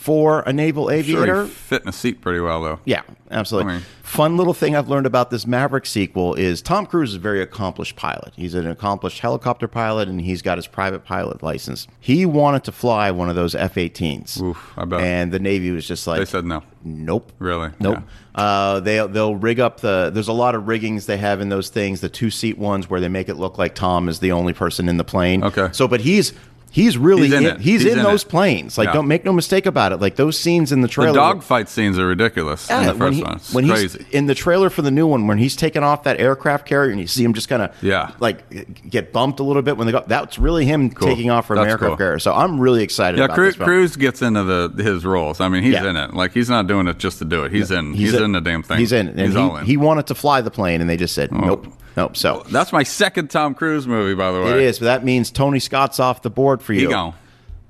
[0.00, 1.44] for a naval aviator.
[1.44, 2.80] he fit in a seat pretty well, though.
[2.86, 3.72] yeah, absolutely.
[3.72, 7.14] I mean- Fun little thing I've learned about this Maverick sequel is Tom Cruise is
[7.14, 8.32] a very accomplished pilot.
[8.34, 11.86] He's an accomplished helicopter pilot and he's got his private pilot license.
[12.00, 14.42] He wanted to fly one of those F 18s.
[14.42, 15.00] Oof, I bet.
[15.02, 16.64] And the Navy was just like, They said no.
[16.82, 17.30] Nope.
[17.38, 17.70] Really?
[17.78, 17.98] Nope.
[18.34, 20.10] Uh, they they'll rig up the.
[20.12, 22.00] There's a lot of riggings they have in those things.
[22.00, 24.88] The two seat ones where they make it look like Tom is the only person
[24.88, 25.44] in the plane.
[25.44, 25.68] Okay.
[25.72, 26.32] So, but he's
[26.72, 27.60] He's really He's in in, it.
[27.60, 28.28] he's, He's in, in those it.
[28.28, 28.78] planes.
[28.78, 28.92] Like, Yeah.
[28.92, 30.00] don't make no mistake about it.
[30.00, 33.12] Like those scenes in the trailer, The dogfight scenes are ridiculous in Yeah, the when,
[33.12, 33.36] he, one.
[33.36, 33.98] It's when crazy.
[33.98, 36.92] he's in the trailer for the new one, when he's taking off that aircraft carrier
[36.92, 38.12] and you see him just kind of Yeah.
[38.20, 40.04] like get bumped a little bit when they go.
[40.06, 41.96] That's really him taking off from an aircraft cool.
[41.96, 42.18] carrier.
[42.20, 43.18] So I'm really excited.
[43.18, 45.40] Yeah, Cru- Cruise gets into the his roles.
[45.40, 45.90] I mean, he's Yeah.
[45.90, 46.14] in it.
[46.14, 47.50] Like he's not doing it just to do it.
[47.52, 47.94] He's in.
[47.94, 48.78] He's, in, the damn thing.
[48.78, 49.62] He's in, and he's he, all in.
[49.62, 49.66] Oh.
[49.66, 51.38] he wanted to fly the plane, and they just said oh.
[51.38, 51.66] nope,
[52.02, 52.16] nope.
[52.16, 54.50] So That's my second Tom Cruise movie, by the way.
[54.52, 56.90] it is, but that means Tony Scott's off the board for He you.
[56.90, 57.14] gone.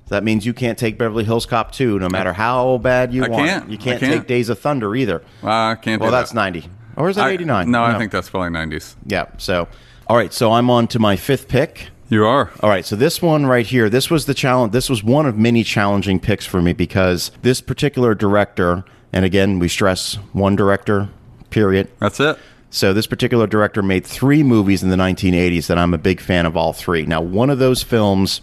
[0.07, 3.29] That means you can't take Beverly Hills Cop 2, no matter how bad you I
[3.29, 3.45] want.
[3.47, 3.69] can't.
[3.69, 4.13] You can't, can't.
[4.13, 5.23] take Days of Thunder either.
[5.41, 6.01] Well, I can't.
[6.01, 6.35] Well, that's that.
[6.35, 6.69] 90.
[6.97, 7.71] Or is that I- 89?
[7.71, 8.97] No, I think that's probably nineties.
[9.05, 9.27] Yeah.
[9.37, 9.69] So,
[10.07, 10.33] all right.
[10.33, 11.87] So I'm on to my fifth pick.
[12.09, 12.51] You are.
[12.59, 14.73] All right, so this one right here, this was the challenge.
[14.73, 19.59] This was one of many challenging picks for me because this particular director, and again,
[19.59, 21.07] we stress one director,
[21.51, 21.89] period.
[21.99, 22.37] That's it.
[22.73, 26.45] So this particular director made three movies in the 1980s that I'm a big fan
[26.45, 27.05] of all three.
[27.05, 28.41] Now, one of those films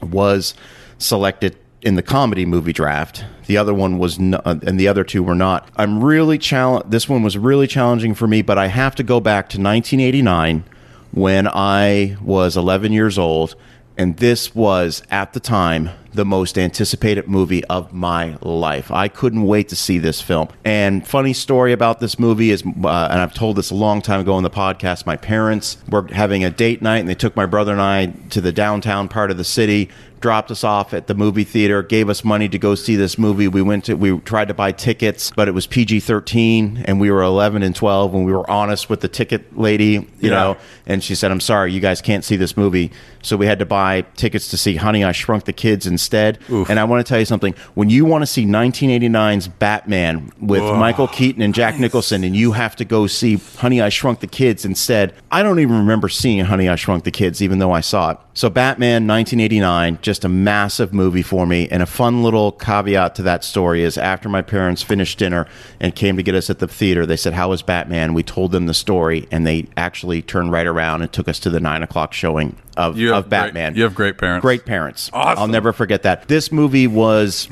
[0.00, 0.54] was
[0.96, 3.26] selected in the comedy movie draft.
[3.46, 5.68] The other one was, n- uh, and the other two were not.
[5.76, 6.90] I'm really challenged.
[6.90, 10.64] This one was really challenging for me, but I have to go back to 1989
[11.10, 13.54] when I was 11 years old,
[13.98, 18.90] and this was at the time the most anticipated movie of my life.
[18.90, 20.48] I couldn't wait to see this film.
[20.64, 24.20] And funny story about this movie is, uh, and I've told this a long time
[24.20, 25.06] ago in the podcast.
[25.06, 28.40] My parents were having a date night, and they took my brother and I to
[28.40, 29.88] the downtown part of the city.
[30.20, 33.48] Dropped us off at the movie theater, gave us money to go see this movie.
[33.48, 37.10] We went to, we tried to buy tickets, but it was PG 13, and we
[37.10, 40.30] were 11 and 12, and we were honest with the ticket lady, you Yeah.
[40.30, 40.56] know,
[40.86, 42.92] and she said, I'm sorry, you guys can't see this movie.
[43.22, 46.38] So we had to buy tickets to see Honey, I Shrunk the Kids instead.
[46.68, 47.54] And I want to tell you something.
[47.74, 52.52] When you want to see 1989's Batman with Michael Keaton and Jack Nicholson, and you
[52.52, 56.44] have to go see Honey, I Shrunk the Kids instead, I don't even remember seeing
[56.44, 58.18] Honey, I Shrunk the Kids, even though I saw it.
[58.34, 61.68] So Batman 1989, just a massive movie for me.
[61.68, 65.46] And a fun little caveat to that story is after my parents finished dinner
[65.80, 68.14] and came to get us at the theater, they said, How was Batman?
[68.14, 71.50] We told them the story, and they actually turned right around and took us to
[71.50, 73.74] the nine o'clock showing of, of great- Batman.
[73.74, 74.42] you have great parents.
[74.42, 75.10] Great parents.
[75.12, 75.38] Awesome.
[75.42, 76.28] I'll never forget that.
[76.28, 77.48] This movie was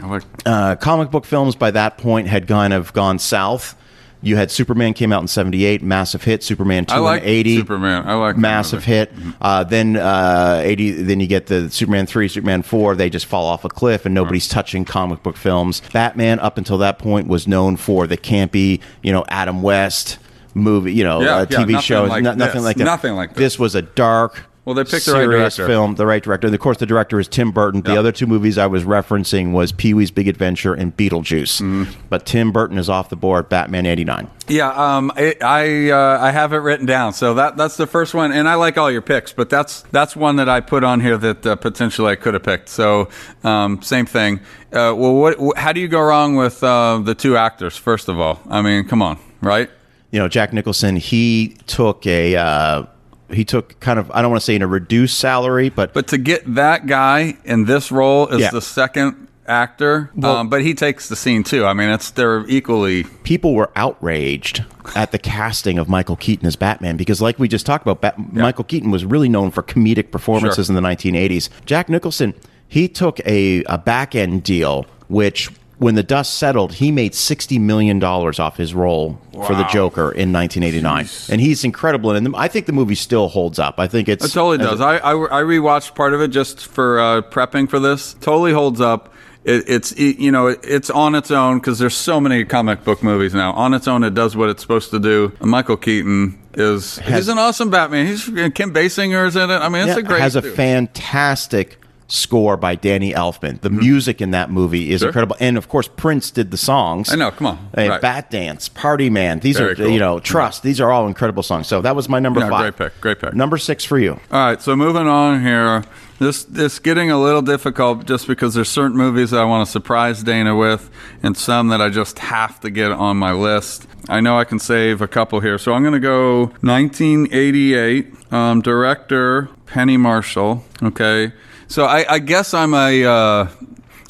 [0.46, 3.76] uh, comic book films by that point had kind of gone south.
[4.22, 6.42] You had Superman came out in '78, massive hit.
[6.42, 8.06] Superman two I like in '80, Superman.
[8.06, 9.12] I like massive hit.
[9.40, 12.94] Uh, then uh, '80, then you get the Superman three, Superman four.
[12.94, 15.80] They just fall off a cliff, and nobody's touching comic book films.
[15.92, 20.18] Batman, up until that point, was known for the campy, you know, Adam West
[20.52, 22.84] movie, you know, Yeah, uh, TV nothing shows, like no- nothing like that.
[22.84, 23.38] Nothing like this.
[23.38, 24.49] This was a dark.
[24.66, 25.66] Well, they picked the right director.
[25.66, 26.46] film, the right director.
[26.46, 27.80] And of course, the director is Tim Burton.
[27.80, 27.98] The Yeah.
[27.98, 31.60] other two movies I was referencing was Pee Wee's Big Adventure and Beetlejuice.
[31.62, 31.84] Mm-hmm.
[32.10, 33.48] But Tim Burton is off the board.
[33.48, 34.28] Batman '89.
[34.48, 37.14] Yeah, um, I I, uh, I have it written down.
[37.14, 40.14] So that that's the first one, and I like all your picks, but that's that's
[40.14, 42.68] one that I put on here that uh, potentially I could have picked.
[42.68, 43.08] So
[43.42, 44.40] um, same thing.
[44.72, 47.76] Uh, well, what, wh- how do you go wrong with uh, the two actors?
[47.78, 49.70] First of all, I mean, come on, right?
[50.10, 50.96] You know, Jack Nicholson.
[50.96, 52.86] He took a.
[53.32, 56.08] He took kind of I don't want to say in a reduced salary, but But
[56.08, 58.50] to get that guy in this role as Yeah.
[58.50, 61.64] the second actor, um, but he takes the scene too.
[61.66, 63.02] I mean, it's they're equally.
[63.24, 64.64] people were outraged
[64.94, 68.32] at the casting of Michael Keaton as Batman because, like we just talked about, Bat-
[68.32, 70.76] Michael Keaton was really known for comedic performances Sure.
[70.76, 71.48] in the 1980s.
[71.66, 72.34] Jack Nicholson,
[72.68, 75.50] he took a, a back end deal, which
[75.80, 80.30] when the dust settled, he made $60 million off his role for the Joker in
[80.30, 81.08] 1989.
[81.30, 82.10] And he's incredible.
[82.10, 83.80] And I think the movie still holds up.
[83.80, 84.22] I think it's.
[84.24, 84.82] It totally does.
[84.82, 88.12] I, I, I rewatched part of it just for uh, prepping for this.
[88.12, 89.14] Totally holds up.
[89.42, 93.02] It, it's it, you know it's on its own because there's so many comic book
[93.02, 93.52] movies now.
[93.54, 95.32] On its own, it does what it's supposed to do.
[95.40, 98.06] Michael Keaton is he's an awesome Batman.
[98.06, 99.54] He's Kim Basinger's in it.
[99.54, 100.20] I mean, it's Yeah, a great.
[100.20, 100.54] has a dude.
[100.54, 101.79] fantastic
[102.10, 103.60] score by Danny Elfman.
[103.60, 105.04] The music in that movie is Mm-hmm.
[105.04, 105.08] Sure.
[105.10, 107.10] incredible, and of course Prince did the songs.
[107.12, 107.68] I know, come on.
[107.74, 108.00] Hey, Right.
[108.00, 109.38] Bat Dance, Party Man.
[109.40, 109.88] These Very are cool.
[109.88, 110.62] you know Trust.
[110.62, 111.66] These are all incredible songs.
[111.68, 112.76] So that was my number Yeah, five.
[112.76, 113.34] great pick, great pick.
[113.34, 114.20] Number six for you.
[114.30, 115.84] All right, so moving on here.
[116.18, 119.70] This this getting a little difficult just because there's certain movies that I want to
[119.72, 120.90] surprise Dana with,
[121.22, 123.86] and some that I just have to get on my list.
[124.08, 128.14] I know I can save a couple here, so I'm going to go 1988.
[128.32, 130.64] Um, director Penny Marshall.
[130.82, 131.32] Okay,
[131.70, 133.04] so I, I guess I'm a.
[133.04, 133.48] Uh,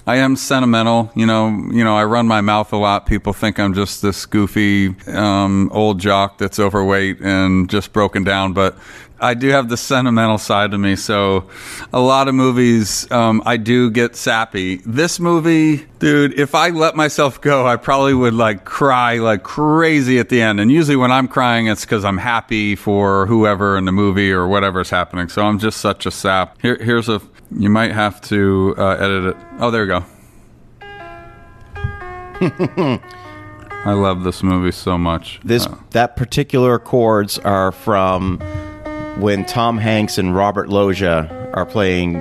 [0.06, 1.48] I am sentimental, you know.
[1.48, 3.06] You know, I run my mouth a lot.
[3.06, 8.54] People think I'm just this goofy um, old jock that's overweight and just broken down.
[8.54, 8.76] But
[9.20, 11.50] I do have the sentimental side to me, so
[11.92, 14.76] a lot of movies um, I do get sappy.
[14.86, 20.18] This movie, dude, if I let myself go, I probably would like cry like crazy
[20.18, 20.58] at the end.
[20.58, 24.48] And usually when I'm crying, it's because I'm happy for whoever in the movie or
[24.48, 25.28] whatever's happening.
[25.28, 26.56] So I'm just such a sap.
[26.62, 27.20] Here, here's a.
[27.56, 29.36] You might have to uh, edit it.
[29.58, 30.04] Oh, there we go.
[33.82, 35.40] I love this movie so much.
[35.44, 38.38] This Uh, that particular chords are from
[39.18, 42.14] when Tom Hanks and Robert Loggia are playing.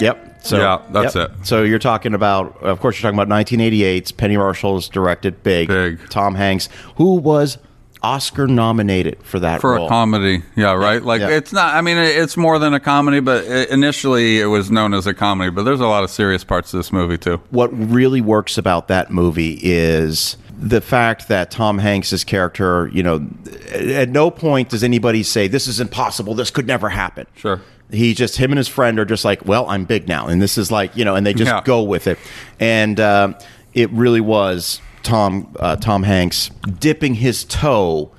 [0.00, 0.38] Yep.
[0.42, 1.30] So Yeah, that's yep.
[1.30, 1.46] it.
[1.46, 5.68] So you're talking about, of course, you're talking about 1988's Penny Marshall's directed Big.
[5.68, 6.08] Big.
[6.10, 7.56] Tom Hanks, who was
[8.04, 9.86] Oscar nominated for that for role.
[9.86, 10.42] a comedy.
[10.56, 11.02] Yeah, right.
[11.02, 11.30] Like yeah.
[11.30, 11.74] it's not.
[11.74, 15.50] I mean, it's more than a comedy, but initially it was known as a comedy.
[15.50, 17.40] But there's a lot of serious parts of this movie too.
[17.50, 23.26] what really works about that movie is the fact that Tom Hanks's character, you know,
[23.72, 27.26] at no point does anybody say this is impossible, this could never happen.
[27.36, 27.60] Sure.
[27.90, 30.56] He just him and his friend are just like, well, I'm big now, and this
[30.58, 31.62] is like, you know, and they just Yeah.
[31.64, 32.18] go with it,
[32.60, 33.34] and uh,
[33.72, 36.50] it really was Tom uh, Tom Hanks
[36.80, 38.10] dipping his toe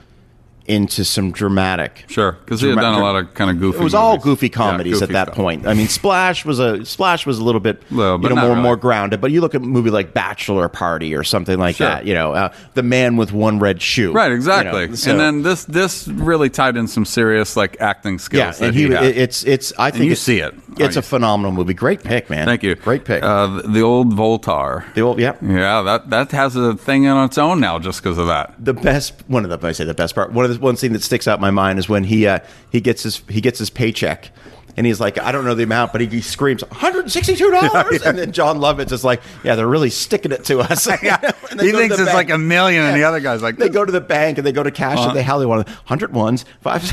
[0.68, 3.80] into some dramatic Sure, because he had done a lot of kind of goofy.
[3.80, 4.24] it was all movies.
[4.24, 5.36] goofy Yeah, comedies goofy at that stuff.
[5.36, 5.68] point.
[5.68, 8.62] I mean, Splash was a Splash was a little bit, Little, you know, more really.
[8.62, 9.22] more grounded.
[9.22, 11.88] But you look at a movie like Bachelor Party or something like Sure.
[11.88, 12.06] that.
[12.06, 14.12] You know, uh, the man with one red shoe.
[14.12, 14.96] Right, you know, exactly.
[14.96, 18.40] so- and then this this really tied in some serious like acting skills.
[18.40, 19.04] yeah, that and he, had.
[19.04, 20.54] it's it's I think you it's, see it.
[20.78, 21.74] It's a you- phenomenal movie.
[21.74, 22.46] Great pick, man.
[22.48, 22.76] Thank you.
[22.76, 23.22] Great pick.
[23.24, 24.84] Uh, the, the old Zoltar.
[24.94, 25.34] the old, yeah.
[25.42, 28.54] Yeah, that that has a thing on its own now just because of that.
[28.60, 30.32] The best one of the I say the best part.
[30.32, 32.40] One of the one scene that sticks out in my mind is when he uh,
[32.72, 34.32] he gets his he gets his paycheck.
[34.78, 38.02] And he's like, I don't know the amount, but he, he screams, $162.
[38.06, 40.86] And then Jon Lovitz just like, yeah, they're really sticking it to us.
[41.50, 42.14] And they he thinks it's bank.
[42.14, 44.52] like a million, and the other guy's like, They go to the bank and they
[44.52, 45.08] go to cash Uh-huh.
[45.10, 45.74] and they how they want it.
[45.86, 46.84] Hundred ones, five.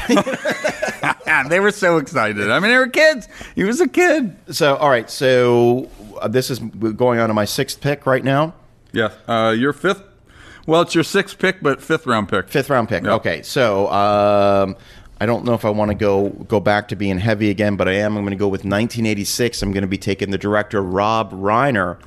[1.49, 2.51] they were so excited.
[2.51, 3.27] I mean, they were kids.
[3.57, 4.37] He was a kid.
[4.55, 5.91] so all right, so
[6.21, 8.55] uh, this is going on to my sixth pick right now,
[8.93, 10.03] Yeah, uh, your fifth.
[10.67, 12.49] Well, it's your sixth pick, but fifth round pick.
[12.49, 13.05] fifth round pick.
[13.05, 13.15] Yeah.
[13.15, 14.77] Okay, so um,
[15.21, 17.89] I don't know if I want to go go back to being heavy again, but
[17.89, 18.17] I am.
[18.17, 19.63] I'm going to go with 1986.
[19.63, 21.99] I'm going to be taking the director Rob Reiner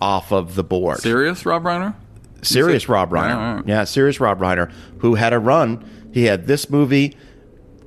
[0.00, 0.98] off of the board.
[0.98, 1.94] Serious, Rob Reiner?
[2.42, 3.28] serious Rob Reiner.
[3.28, 3.62] Yeah, yeah.
[3.66, 5.88] Yeah, serious Rob Reiner, who had a run.
[6.12, 7.16] He had this movie.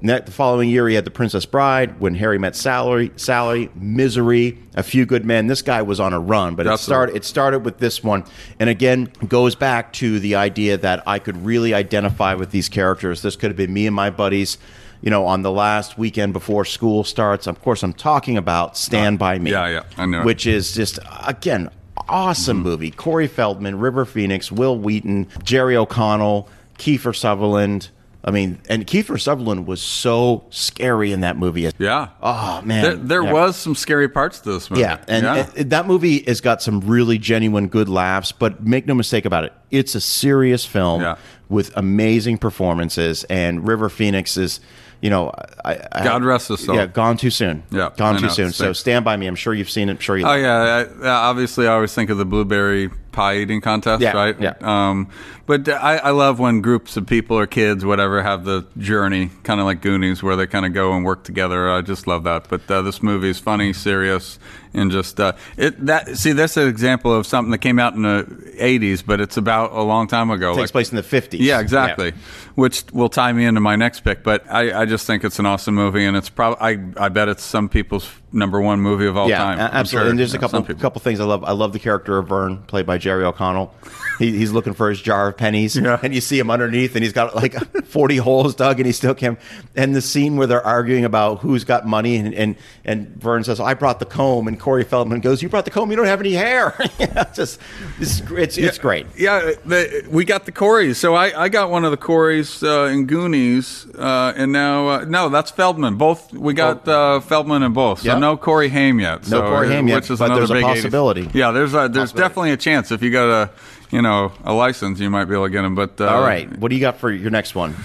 [0.04, 4.84] The following year, he had The Princess Bride, When Harry Met Sally, Sally, Misery, A
[4.84, 5.48] Few Good Men.
[5.48, 7.16] This guy was on a run, but it started.
[7.16, 8.26] It started with this one,
[8.60, 13.22] and again goes back to the idea that I could really identify with these characters.
[13.22, 14.58] This could have been me and my buddies.
[15.02, 17.46] You know, on the last weekend before school starts.
[17.46, 19.52] Of course, I'm talking about Stand by Me.
[19.52, 20.24] yeah, yeah, I know.
[20.24, 20.98] Which is just
[21.28, 21.70] again
[22.08, 22.64] awesome Mm-hmm.
[22.70, 22.92] movie.
[22.92, 26.48] Corey Feldman, River Phoenix, Wil Wheaton, Jerry O'Connell,
[26.78, 27.90] Kiefer Sutherland.
[28.26, 31.70] I mean, and Kiefer Sutherland was so scary in that movie.
[31.78, 32.10] Yeah.
[32.22, 33.34] Oh man, There, there Yeah.
[33.34, 34.82] was some scary parts to this movie.
[34.82, 38.32] Yeah, and and that movie has got some really genuine good laughs.
[38.32, 41.16] But make no mistake about it, it's a serious film Yeah.
[41.50, 43.26] with amazing performances.
[43.26, 44.62] And River Phoenix is,
[45.04, 45.34] you know,
[45.66, 46.78] I, I, God rest his soul.
[46.78, 47.64] Yeah, gone too soon.
[47.72, 48.32] Yeah, gone I too know.
[48.32, 48.52] soon.
[48.54, 49.28] So stand by me.
[49.28, 49.92] I'm sure you've seen it.
[49.92, 50.26] I'm sure you.
[50.26, 54.40] Oh yeah, I, obviously I always think of the blueberry pie eating contest, Yeah, right?
[54.40, 54.54] yeah.
[54.62, 55.10] Um,
[55.46, 59.60] but I, I love when groups of people or kids, whatever, have the journey, kind
[59.60, 61.70] of like Goonies, where they kind of go and work together.
[61.70, 62.48] I just love that.
[62.48, 64.40] But uh, this movie is funny, serious,
[64.74, 65.86] and just uh, it.
[65.86, 69.38] That see, that's an example of something that came out in the '80s, but it's
[69.38, 70.52] about a long time ago.
[70.52, 71.40] takes like- place in the 50s.
[71.40, 72.14] Yeah, exactly.
[72.56, 74.24] Which will tie me into my next pick.
[74.24, 77.30] But I, I just think it's an awesome movie, and it's probably I, I bet
[77.30, 79.60] it's some people's number one movie of all Yeah, time.
[79.60, 79.88] absolutely.
[80.06, 80.10] sure.
[80.10, 81.44] And there's a couple couple things I love.
[81.44, 83.74] I love the character of Vern, played by Jerry O'Connell.
[84.20, 86.00] He, he's looking for his jar of pennies, Yeah.
[86.04, 87.54] and you see him underneath, and he's got like
[87.86, 89.40] 40 holes dug, and he still can't.
[89.76, 92.56] And the scene where they're arguing about who's got money, and and,
[92.86, 95.90] and Vern says, "I brought the comb," and Corey Feldman goes, "You brought the comb?
[95.90, 97.60] You don't have any hair." yeah, just
[98.00, 99.06] it's it's, it's great.
[99.18, 100.98] Yeah, the, we got the Coreys.
[100.98, 105.06] So I, I got one of the Coreys uh, in Goonies, uh, and now uh,
[105.08, 105.96] no, that's Feldman.
[105.98, 108.02] Both we got uh, Feldman in both.
[108.02, 108.20] So Oh.
[108.24, 108.30] Yep.
[108.32, 109.24] no Corey Haim yet.
[109.30, 110.74] No so, Corey Haim yet, which is but another there's a big 80s.
[110.76, 111.30] possibility.
[111.34, 113.50] Yeah, there's a, there's definitely a chance if you got a
[113.92, 115.76] you know a license, you might be able to get him.
[115.76, 117.76] But uh, All right, what do you got for your next one?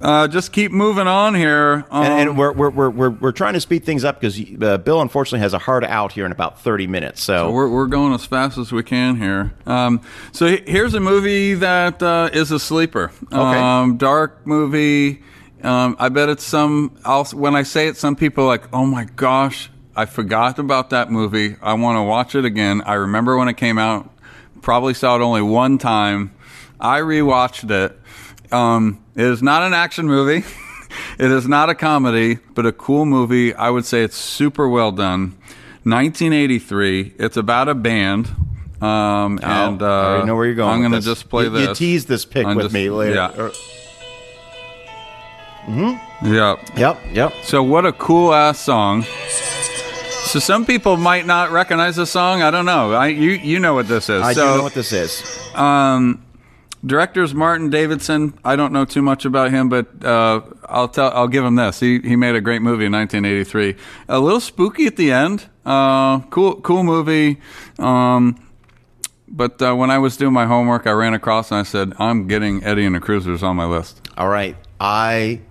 [0.00, 1.84] uh, just keep moving on here.
[1.90, 4.76] Um, And, and we're, we're, we're, we're, we're trying to speed things up because uh,
[4.78, 7.22] Bill unfortunately has a hard out here in about 30 minutes.
[7.22, 9.54] So, We're, we're going as fast as we can here.
[9.64, 13.12] Um, so he- here's a movie that uh, is a sleeper.
[13.32, 15.22] Um, dark movie.
[15.62, 16.94] Um, I bet it's some.
[17.06, 20.90] I'll, when I say it, some people are like, "Oh my gosh, I forgot about
[20.90, 21.56] that movie.
[21.62, 24.10] I want to watch it again." I remember when it came out.
[24.62, 26.34] Probably saw it only one time.
[26.80, 27.98] I rewatched it.
[28.52, 30.44] Um, it is not an action movie.
[31.18, 33.52] It is not a comedy, but a cool movie.
[33.52, 35.36] I would say it's super well done.
[35.82, 37.14] 1983.
[37.18, 38.28] It's about a band.
[38.80, 40.70] Um, and uh, Oh, I already know where you're going.
[40.72, 41.04] I'm gonna this.
[41.04, 41.68] just play you, this.
[41.68, 43.14] You teased this pick I'm with just- me later.
[43.16, 43.40] yeah.
[43.42, 43.52] Or-
[46.22, 46.56] Yeah.
[46.76, 46.98] Yep.
[47.12, 47.32] Yep.
[47.42, 49.04] So what a cool ass song.
[50.34, 52.42] So some people might not recognize the song.
[52.42, 52.92] I don't know.
[52.92, 54.20] I you you know what this is.
[54.20, 55.22] I so do know what this is.
[55.54, 56.24] um,
[56.84, 58.36] director's Martin Davidson.
[58.44, 61.12] I don't know too much about him, but uh, I'll tell.
[61.12, 61.78] I'll give him this.
[61.78, 63.76] He he made a great movie in 1983.
[64.08, 65.46] A little spooky at the end.
[65.64, 67.40] Uh, cool cool movie.
[67.78, 68.44] Um,
[69.28, 72.26] but uh, when I was doing my homework, I ran across and I said, "I'm
[72.26, 74.56] getting Eddie and the Cruisers on my list." All right.
[74.80, 75.42] I.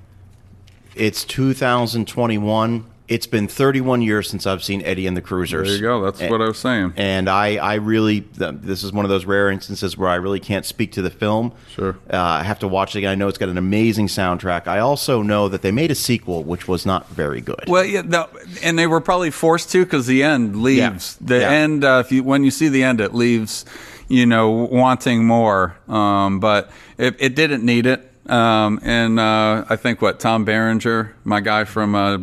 [0.93, 2.92] It's 2021.
[3.09, 5.67] It's been 31 years since I've seen Eddie and the Cruisers.
[5.67, 6.03] There you go.
[6.05, 6.93] That's And- what I was saying.
[6.95, 10.65] and I, I really, this is one of those rare instances where I really can't
[10.65, 11.51] speak to the film.
[11.75, 11.97] Sure.
[12.09, 13.11] Uh, I have to watch it again.
[13.11, 14.67] I know it's got an amazing soundtrack.
[14.67, 17.65] I also know that they made a sequel, which was not very good.
[17.67, 18.29] Well, yeah, no,
[18.63, 21.17] and they were probably forced to because the end leaves.
[21.19, 21.27] Yeah.
[21.27, 21.49] The Yeah.
[21.51, 23.65] end, uh, if you when you see the end, it leaves,
[24.07, 25.75] you know, wanting more.
[25.89, 28.09] Um, but it, it didn't need it.
[28.31, 32.19] Um, and uh, I think what Tom Berenger, my guy from uh,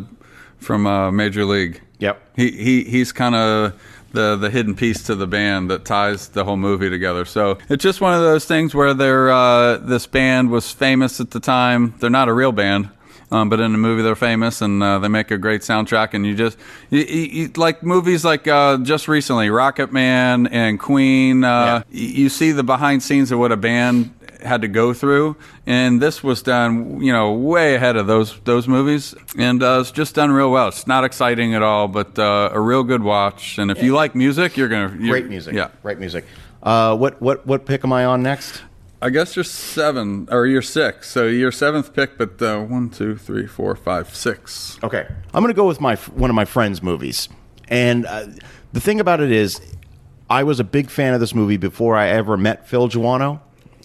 [0.61, 1.81] from uh, Major League.
[1.99, 2.21] Yep.
[2.35, 3.73] He he he's kind of
[4.13, 7.25] the the hidden piece to the band that ties the whole movie together.
[7.25, 11.31] So it's just one of those things where they're uh, this band was famous at
[11.31, 11.93] the time.
[11.99, 12.89] They're not a real band.
[13.33, 16.13] Um, but in the movie, they're famous and uh, they make a great soundtrack.
[16.13, 16.57] And you just
[16.89, 21.45] you, you, you- like movies like uh, just recently, Rocket Man and Queen.
[21.45, 24.11] Uh, y You see the behind scenes of what a band
[24.43, 25.35] had to go through,
[25.65, 29.91] and this was done, you know, way ahead of those those movies, and uh, it's
[29.91, 30.67] just done real well.
[30.67, 33.57] It's not exciting at all, but uh, a real good watch.
[33.57, 35.53] And if you like music, you're gonna you're, Great music.
[35.53, 36.25] Yeah, Great music.
[36.63, 38.61] Uh, what, what, what pick am I on next?
[39.01, 42.19] I guess you're seven or you're six, so your seventh pick.
[42.19, 44.77] But uh, one, two, three, four, five, six.
[44.83, 47.27] Okay, I'm going to go with my one of my friends' movies,
[47.67, 48.27] and uh,
[48.73, 49.59] the thing about it is,
[50.29, 53.39] I was a big fan of this movie before I ever met Phil Joanou,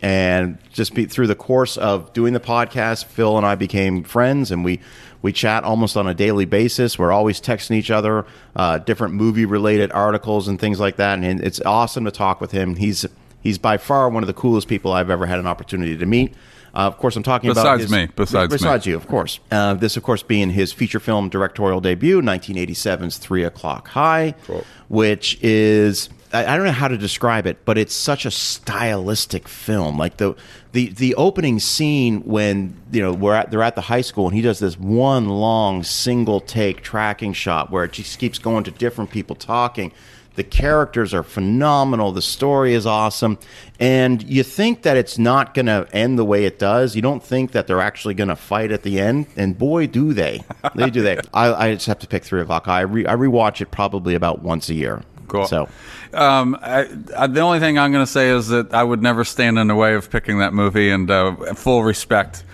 [0.07, 4.53] and just be, through the course of doing the podcast, Phil and I became friends,
[4.53, 4.79] and we
[5.21, 6.97] we chat almost on a daily basis.
[6.97, 11.41] We're always texting each other uh, different movie related articles and things like that, and
[11.41, 12.77] it's awesome to talk with him.
[12.77, 13.05] He's
[13.41, 16.35] he's by far one of the coolest people I've ever had an opportunity to meet.
[16.77, 18.55] Uh, of course, I'm talking about Besides his- me, besides me.
[18.57, 19.41] besides you, of course.
[19.51, 24.63] Uh, this, of course, being his feature film directorial debut, 1987's Three O'clock High, Cool.
[24.89, 26.11] which is.
[26.35, 29.97] I I don't know how to describe it, but it's such a stylistic film.
[29.97, 30.35] Like the
[30.73, 34.35] the the opening scene when you know we're at, they're at the high school and
[34.37, 38.71] he does this one long single take tracking shot where it just keeps going to
[38.73, 39.93] different people talking.
[40.37, 42.13] The characters are phenomenal.
[42.13, 43.39] The story is awesome.
[43.81, 46.95] And you think that it's not going to end the way it does.
[46.95, 49.27] You don't think that they're actually going to fight at the end.
[49.37, 50.43] And boy, do they.
[50.75, 51.19] They do they.
[51.35, 52.69] I, I just have to pick 3 o'clock.
[52.69, 55.03] I, re, I rewatch it probably about once a year.
[55.29, 55.47] Cool.
[55.47, 55.69] So,
[56.13, 59.25] Um, I, I, the only thing I'm going to say is that I would never
[59.25, 62.45] stand in the way of picking that movie, and uh, full respect,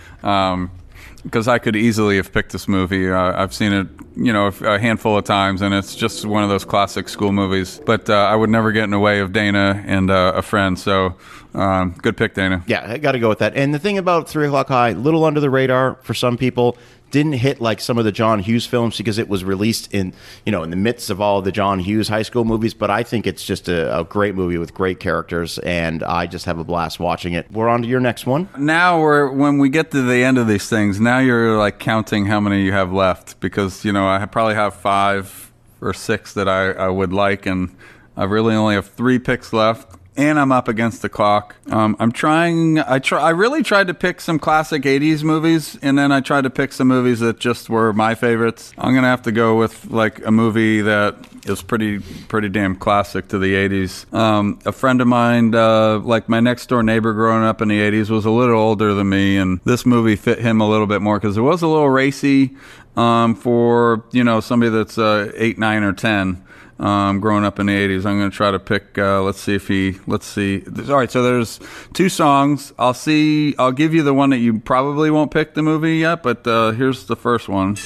[1.24, 3.10] because I could easily have picked this movie.
[3.10, 3.86] Uh, I've seen it,
[4.16, 7.80] you know, a handful of times, and it's just one of those classic school movies.
[7.84, 10.78] But uh, I would never get in the way of Dana and uh, a friend.
[10.78, 11.16] So,
[11.54, 12.64] um, good pick, Dana.
[12.66, 13.54] yeah, I got to go with that.
[13.56, 16.76] And the thing about 3 o'clock high, little under the radar for some people.
[17.12, 20.12] Didn't hit like some of the John Hughes films because it was released in
[20.44, 22.74] you know in the midst of all the John Hughes high school movies.
[22.74, 26.46] But I think it's just a, a great movie with great characters, and I just
[26.46, 27.50] have a blast watching it.
[27.52, 28.48] We're on to your next one.
[28.58, 31.00] Now we're when we get to the end of these things.
[31.00, 34.74] Now you're like counting how many you have left because you know I probably have
[34.74, 37.76] five or six that I, I would like, and
[38.16, 39.98] I really only have three picks left.
[40.14, 41.56] And I'm up against the clock.
[41.70, 42.78] Um, I'm trying.
[42.78, 43.20] I try.
[43.20, 46.74] I really tried to pick some classic '80s movies, and then I tried to pick
[46.74, 48.74] some movies that just were my favorites.
[48.76, 53.28] I'm gonna have to go with like a movie that is pretty pretty damn classic
[53.28, 54.12] to the 80s.
[54.12, 57.80] Um, a friend of mine, uh, like my next door neighbor growing up in the
[57.80, 61.02] 80s, was a little older than me, and this movie fit him a little bit
[61.02, 62.54] more because it was a little racy
[62.96, 66.44] um, for you know somebody that's uh, eight, nine, or ten.
[66.82, 68.98] Um, growing up in the 80s, I'm going to try to pick.
[68.98, 69.98] Uh, let's see if he.
[70.08, 70.64] Let's see.
[70.88, 71.60] All right, so there's
[71.92, 72.72] two songs.
[72.78, 73.54] I'll see.
[73.58, 76.72] I'll give you the one that you probably won't pick the movie yet, but uh,
[76.72, 77.76] here's the first one.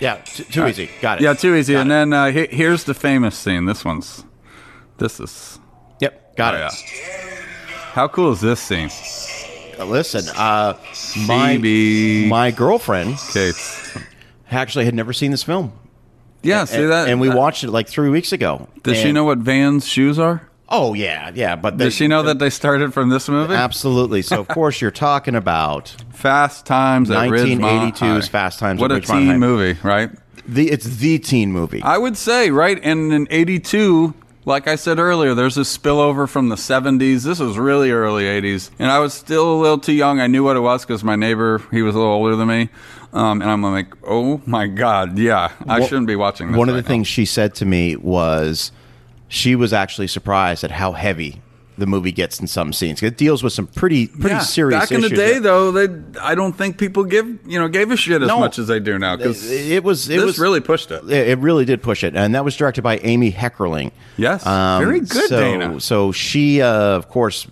[0.00, 0.90] Yeah, t- too easy.
[1.00, 1.24] Got it.
[1.24, 1.74] Yeah, too easy.
[1.74, 1.94] Got and it.
[1.94, 3.66] then uh, he- here's the famous scene.
[3.66, 4.24] This one's.
[4.98, 5.60] This is.
[6.00, 6.60] yep, got Oh, it.
[6.60, 6.70] yeah.
[7.92, 8.90] How cool is this scene?
[9.78, 10.74] Uh, Listen, uh,
[11.28, 11.56] my
[12.28, 13.96] my girlfriend Cates.
[14.50, 15.72] actually had never seen this film.
[16.44, 17.08] Yeah, see that?
[17.08, 18.68] and we watched it like three weeks ago.
[18.82, 20.42] Does she And- know what Van's shoes are?
[20.68, 21.56] Oh yeah, yeah.
[21.56, 23.54] But they, Does she know that they started from this movie?
[23.54, 24.22] Absolutely.
[24.22, 28.30] So of course you're talking about Fast Times at Ridgemont 1982's High.
[28.32, 29.36] Fast Times What at a Ridgemont teen High.
[29.36, 30.10] movie, right?
[30.46, 31.82] the it's the teen movie.
[31.82, 32.78] I would say, right?
[32.82, 34.12] And in 82,
[34.46, 37.22] like I said earlier, there's a spillover from the 70s.
[37.24, 38.70] This was really early 80s.
[38.78, 40.20] And I was still a little too young.
[40.20, 42.68] I knew what it was because my neighbor, he was a little older than me.
[43.14, 46.58] Um, and I'm like, oh my God, yeah, I Well, shouldn't be watching this.
[46.58, 48.72] One of right the things she said to me was
[49.28, 51.40] she was actually surprised at how heavy
[51.78, 53.02] the movie gets in some scenes.
[53.02, 55.40] It deals with some pretty pretty Yeah, serious Back in the day, there.
[55.40, 55.88] though, they
[56.20, 58.38] I don't think people give you know gave a shit as No.
[58.40, 61.02] much as they do now because It- it was- it this was- really pushed it.
[61.08, 63.90] It it really did push it, and that was directed by Amy Heckerling.
[64.16, 64.44] Yes.
[64.44, 65.80] Very good, so, Dana.
[65.80, 67.46] So she, uh, of course,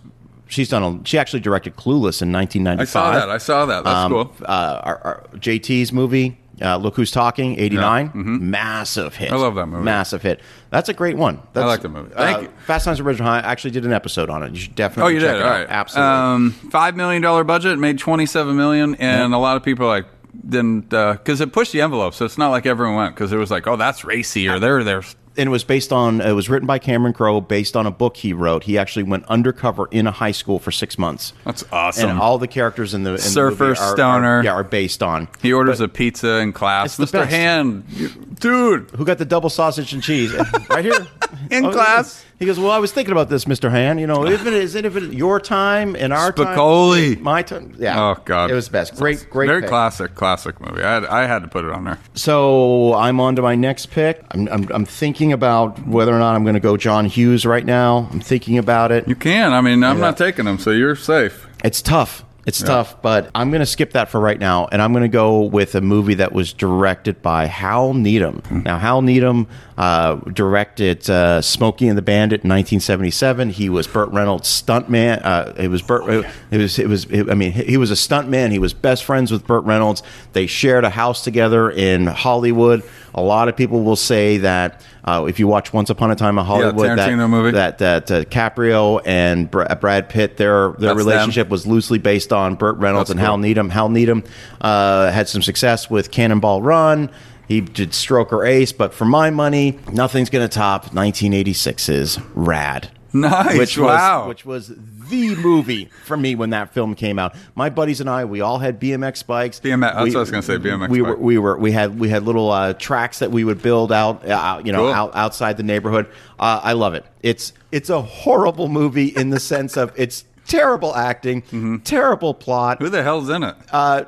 [0.53, 0.83] she's done.
[0.83, 2.81] A, she actually directed Clueless in 1995.
[2.81, 3.31] I saw that.
[3.31, 3.85] I saw that.
[3.85, 4.33] That's Um, cool.
[4.45, 8.13] Uh, our, our JT's movie, uh, Look Who's Talking, 89.
[8.15, 9.27] Massive hit.
[9.31, 9.37] mm-hmm.
[9.37, 9.83] I love that movie.
[9.85, 10.41] Massive hit.
[10.71, 11.41] That's a great one.
[11.53, 12.15] That's, I like the movie.
[12.15, 12.49] Thank uh, you.
[12.67, 13.39] Fast Times at Ridgemont High.
[13.41, 14.53] I actually did an episode on it.
[14.53, 15.43] You should definitely Oh, you check did.
[15.43, 15.59] All out.
[15.61, 15.69] right.
[15.69, 16.13] Absolutely.
[16.13, 20.07] Um, Five million dollar budget made twenty seven million, and a lot of people like
[20.49, 22.15] didn't because it pushed the envelope.
[22.15, 24.85] So it's not like everyone went because it was like, oh, that's racy or they're
[24.85, 25.03] there.
[25.37, 28.17] And it was based on it was written by Cameron Crowe based on a book
[28.17, 28.65] he wrote.
[28.65, 31.33] He actually went undercover in a high school for six months.
[31.45, 32.11] That's awesome.
[32.11, 34.39] And all the characters in the in the Surfer, movie are, stoner.
[34.39, 35.29] are, yeah, are based on.
[35.41, 36.97] He orders a pizza in class.
[36.97, 37.13] The Mr.
[37.13, 37.31] best.
[37.31, 38.91] Hand, dude.
[38.91, 40.33] Who got the double sausage and cheese?
[40.71, 41.07] right here.
[41.51, 42.25] In Oh, class.
[42.43, 43.71] He goes, Well, I was thinking about this, Mr.
[43.71, 43.99] Han.
[43.99, 47.15] You know, if it is if it your time and our Spicoli.
[47.15, 47.23] time.
[47.23, 47.73] My time.
[47.79, 48.03] Yeah.
[48.03, 48.97] Oh God, It was best.
[48.97, 49.47] Great, great.
[49.47, 49.71] very pick.
[49.71, 50.83] classic, classic movie.
[50.83, 52.01] I had, I had to put it on there.
[52.15, 54.25] So I'm on to my next pick.
[54.33, 57.65] I'm, I'm, I'm thinking about whether or not I'm going to go John Hughes right
[57.65, 58.09] now.
[58.11, 59.07] I'm thinking about it.
[59.07, 59.53] You can.
[59.53, 61.47] I mean, I'm not uh, taking them, so you're safe.
[61.63, 62.25] It's tough.
[62.45, 65.09] It's tough, but I'm going to skip that for right now, and I'm going to
[65.09, 68.43] go with a movie that was directed by Hal Needham.
[68.65, 69.47] Now, Hal Needham
[69.79, 73.51] uh, directed uh, Smokey and the Bandit in 1977.
[73.51, 75.25] He was Burt Reynolds' stuntman.
[75.25, 76.27] Uh, it was Burt.
[76.51, 76.79] It was.
[76.81, 77.07] It was.
[77.13, 78.51] I mean, he was a stuntman.
[78.51, 80.03] He was best friends with Burt Reynolds.
[80.33, 82.83] They shared a house together in Hollywood.
[83.15, 86.39] A lot of people will say that uh, if you watch Once Upon a Time
[86.39, 87.51] in Hollywood, Tarantino that, movie.
[87.53, 91.51] that that uh, Caprio and Br- Brad Pitt, their their That's relationship them.
[91.51, 93.27] was loosely based on Burt Reynolds That's and cool.
[93.27, 93.71] Hal Needham.
[93.71, 94.25] Hal Needham
[94.61, 97.11] uh, had some success with Cannonball Run.
[97.49, 102.91] He did Stroker Ace, but for my money, nothing's going to top 1986's Rad.
[103.23, 103.59] Nice.
[103.59, 104.21] Which wow.
[104.21, 107.35] was which was the movie for me when that film came out.
[107.55, 109.61] My buddies and I, we all had BMX bikes.
[109.61, 111.09] BMX that's We- what I was gonna say, BMX We bike.
[111.11, 114.27] were we were we had we had little uh, tracks that we would build out,
[114.27, 114.93] uh, you know, Cool.
[114.95, 116.07] out, outside the neighborhood.
[116.39, 117.05] Uh, I love it.
[117.23, 121.77] It's it's a horrible movie in the sense of it's terrible acting, Mm-hmm.
[121.79, 122.79] terrible plot.
[122.81, 123.55] Who the hell's in it?
[123.73, 124.05] Uh,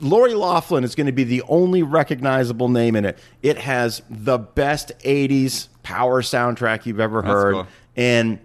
[0.00, 3.18] Lori Loughlin is going to be the only recognizable name in it.
[3.42, 7.66] It has the best '80s power soundtrack you've ever heard, cool.
[7.96, 8.38] And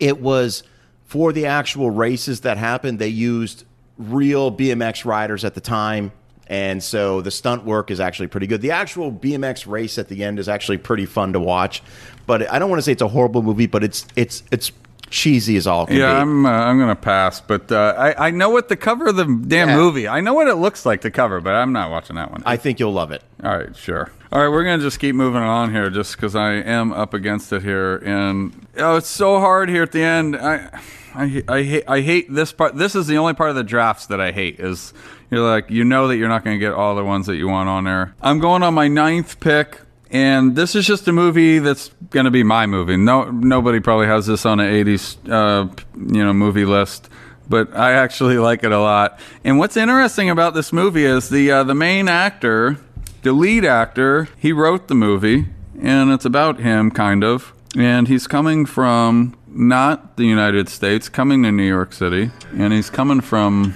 [0.00, 0.62] it was
[1.04, 2.98] for the actual races that happened.
[2.98, 3.64] They used
[3.98, 6.12] real BMX riders at the time.
[6.46, 8.62] And so the stunt work is actually pretty good.
[8.62, 11.82] The actual BMX race at the end is actually pretty fun to watch.
[12.26, 14.72] But I don't want to say it's a horrible movie, but it's it's it's
[15.10, 16.20] cheesy as all can Yeah, be.
[16.20, 19.24] I'm uh, I'm gonna pass, but uh, I I know what the cover of the
[19.24, 19.76] damn Yeah.
[19.76, 20.08] movie.
[20.08, 22.42] I know what it looks like the cover, but I'm not watching that one.
[22.46, 23.22] I think you'll love it.
[23.42, 24.10] All right, sure.
[24.30, 27.52] All right, we're gonna just keep moving on here, just because I am up against
[27.52, 30.36] it here, and oh, it's so hard here at the end.
[30.36, 30.68] I,
[31.14, 32.76] I, I hate, I hate this part.
[32.76, 34.60] This is the only part of the drafts that I hate.
[34.60, 34.92] Is
[35.30, 37.68] you're like, you know that you're not gonna get all the ones that you want
[37.70, 38.14] on there.
[38.20, 39.80] I'm going on my ninth pick.
[40.10, 42.96] And this is just a movie that's going to be my movie.
[42.96, 47.10] No, nobody probably has this on an '80s, uh, you know, movie list
[47.48, 49.18] but I actually like it a lot.
[49.44, 52.78] And what's interesting about this movie is the uh, the main actor,
[53.22, 55.46] the lead actor, he wrote the movie,
[55.80, 57.52] and it's about him, kind of.
[57.76, 62.90] And he's coming from not the United States, coming to New York City, and he's
[62.90, 63.74] coming from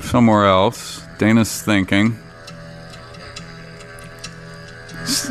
[0.00, 1.02] somewhere else.
[1.18, 2.18] Dana's thinking.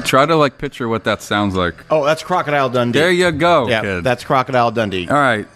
[0.04, 1.76] Try to like picture what that sounds like.
[1.90, 3.00] Oh, that's Crocodile Dundee.
[3.00, 4.04] There you go, Yeah, kid.
[4.04, 5.08] that's Crocodile Dundee.
[5.08, 5.48] All right.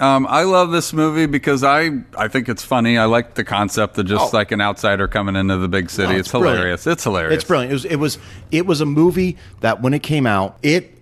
[0.00, 2.98] Um, I love this movie because I I think it's funny.
[2.98, 4.36] I like the concept of just Oh.
[4.36, 6.14] like an outsider coming into the big city.
[6.14, 6.56] Oh, it's, brilliant.
[6.56, 6.86] hilarious.
[6.88, 7.34] It's hilarious.
[7.36, 7.70] It's brilliant.
[7.70, 8.18] It was it was
[8.50, 10.93] it was a movie that when it came out, it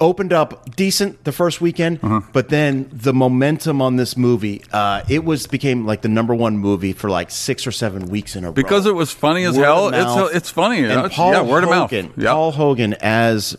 [0.00, 2.20] opened up decent the first weekend, Uh-huh.
[2.32, 6.56] but then the momentum on this movie, uh, it was became like the number one
[6.56, 9.56] movie for like six or seven weeks in a row because it was funny as
[9.56, 9.90] Word hell.
[9.90, 10.28] mouth.
[10.30, 10.78] It's it's funny.
[10.80, 11.90] And It's- Paul yeah, word of mouth.
[11.90, 12.32] Hogan, Yep.
[12.32, 13.56] Paul Hogan as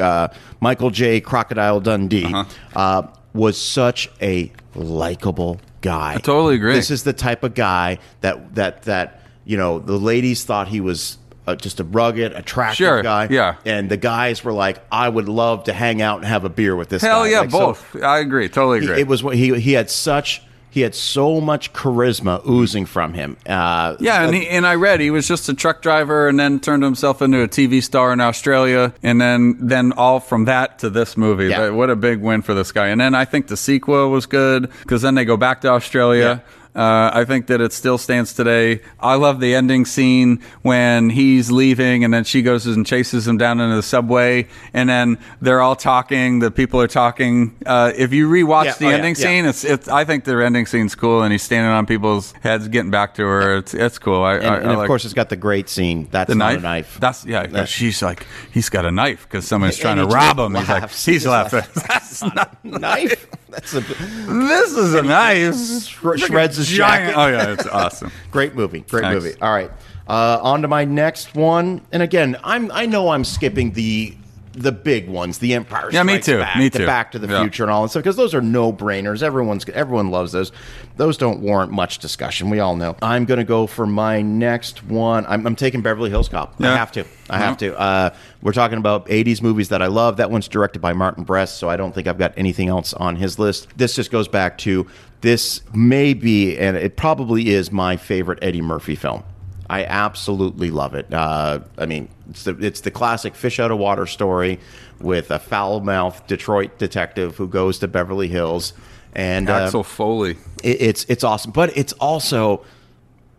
[0.00, 0.28] uh,
[0.60, 1.20] Michael J.
[1.20, 2.44] Crocodile Dundee Uh-huh.
[2.78, 6.14] uh, was such a likable guy.
[6.14, 6.74] I totally agree.
[6.74, 10.80] This is the type of guy that that that you know the ladies thought he
[10.80, 11.16] was.
[11.50, 13.28] Uh, just a rugged, attractive Sure, guy.
[13.30, 13.56] yeah.
[13.64, 16.74] And the guys were like, I would love to hang out and have a beer
[16.76, 17.30] with this Hell guy.
[17.30, 17.96] yeah, Like, so both.
[18.02, 18.48] I agree.
[18.48, 19.00] Totally he- agree.
[19.00, 20.42] it was what he he had such
[20.72, 23.36] he had so much charisma oozing from him.
[23.44, 26.60] Uh, Yeah, and, he, and I read he was just a truck driver, and then
[26.60, 30.88] turned himself into a TV star in Australia, and then then all from that to
[30.88, 31.48] this movie.
[31.48, 31.70] Yeah.
[31.70, 32.86] What a big win for this guy!
[32.86, 36.40] And then I think the sequel was good because then they go back to Australia.
[36.74, 38.80] Uh, I think that it still stands today.
[39.00, 43.38] I love the ending scene when he's leaving, and then she goes and chases him
[43.38, 46.38] down into the subway, and then they're all talking.
[46.38, 47.56] The people are talking.
[47.66, 49.22] Uh, if you rewatch Yeah, the oh, ending yeah.
[49.22, 49.88] scene, it's, it's.
[49.88, 53.22] I think the ending scene's cool, and he's standing on people's heads, getting back to
[53.26, 53.56] her.
[53.56, 54.22] It's it's cool.
[54.22, 56.06] I, and, I, and I of like course, it's got the great scene.
[56.12, 56.58] That's the not knife.
[56.58, 56.98] a knife.
[57.00, 57.46] That's yeah.
[57.48, 60.54] That- she's like, he's got a knife because someone's trying to rob him.
[60.54, 61.62] He's like, he's He just laughing.
[61.88, 62.56] That's not.
[62.62, 63.26] A knife.
[63.48, 65.56] That's a This is a knife.
[65.56, 67.14] shreds his giant.
[67.14, 67.18] jacket.
[67.18, 68.10] Oh yeah, it's awesome.
[68.30, 68.80] great movie.
[68.80, 69.24] Great Thanks.
[69.24, 69.40] movie.
[69.40, 69.70] All right,
[70.08, 71.80] uh, on to my next one.
[71.92, 74.14] And again, I'm I know I'm skipping the
[74.52, 75.90] the big ones, the Empire.
[75.92, 76.38] Yeah, me too.
[76.38, 76.86] Back, Me the too.
[76.86, 77.40] Back to the Yeah.
[77.42, 79.22] Future, and all that stuff because those are no brainers.
[79.22, 80.50] Everyone's everyone loves those.
[80.96, 82.50] Those don't warrant much discussion.
[82.50, 82.96] We all know.
[83.00, 85.24] I'm going to go for my next one.
[85.26, 86.54] I'm, I'm taking Beverly Hills Cop.
[86.60, 87.04] I have to.
[87.30, 87.78] I have to.
[87.78, 88.10] Uh,
[88.42, 90.16] we're talking about 80s movies that I love.
[90.16, 93.16] That one's directed by Martin Brest, so I don't think I've got anything else on
[93.16, 93.68] his list.
[93.76, 94.86] This just goes back to
[95.20, 99.22] this may be, and it probably is my favorite Eddie Murphy film.
[99.70, 101.14] I absolutely love it.
[101.14, 104.58] Uh, I mean, it's the, it's the classic fish out of water story
[105.00, 108.72] with a foul mouthed Detroit detective who goes to Beverly Hills.
[109.14, 110.36] And uh, Axel Foley.
[110.62, 112.64] it, it's it's awesome, but it's also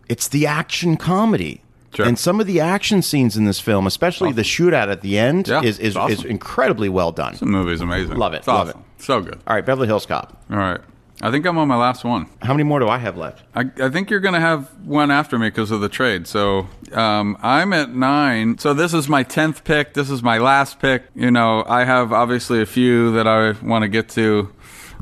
[0.08, 1.60] it's the action comedy.
[1.94, 2.06] Sure.
[2.06, 5.48] And some of the action scenes in this film, especially the shootout at the end,
[5.48, 6.12] Yeah, is is, awesome.
[6.18, 7.36] is incredibly well done.
[7.38, 8.16] The movie's amazing.
[8.16, 8.84] Love it, It's love awesome.
[8.96, 9.38] So good.
[9.46, 10.42] All right, Beverly Hills Cop.
[10.50, 10.80] All right.
[11.24, 12.26] I think I'm on my last one.
[12.42, 13.44] How many more do I have left?
[13.54, 16.26] I, I think you're going to have one after me because of the trade.
[16.26, 18.58] So um, I'm at nine.
[18.58, 19.94] So this is my 10th pick.
[19.94, 21.04] This is my last pick.
[21.14, 24.52] You know, I have obviously a few that I want to get to.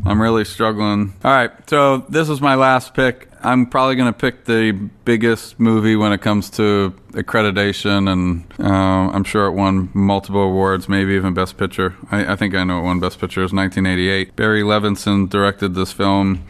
[0.04, 1.14] I'm really struggling.
[1.24, 1.50] All right.
[1.68, 3.28] So this is my last pick.
[3.42, 4.72] I'm probably going to pick the
[5.04, 10.90] biggest movie when it comes to accreditation, and uh, I'm sure it won multiple awards,
[10.90, 11.96] maybe even Best Picture.
[12.10, 13.40] I, I think I know it won Best Picture.
[13.40, 14.36] Was 1988.
[14.36, 16.44] Barry Levinson directed this film.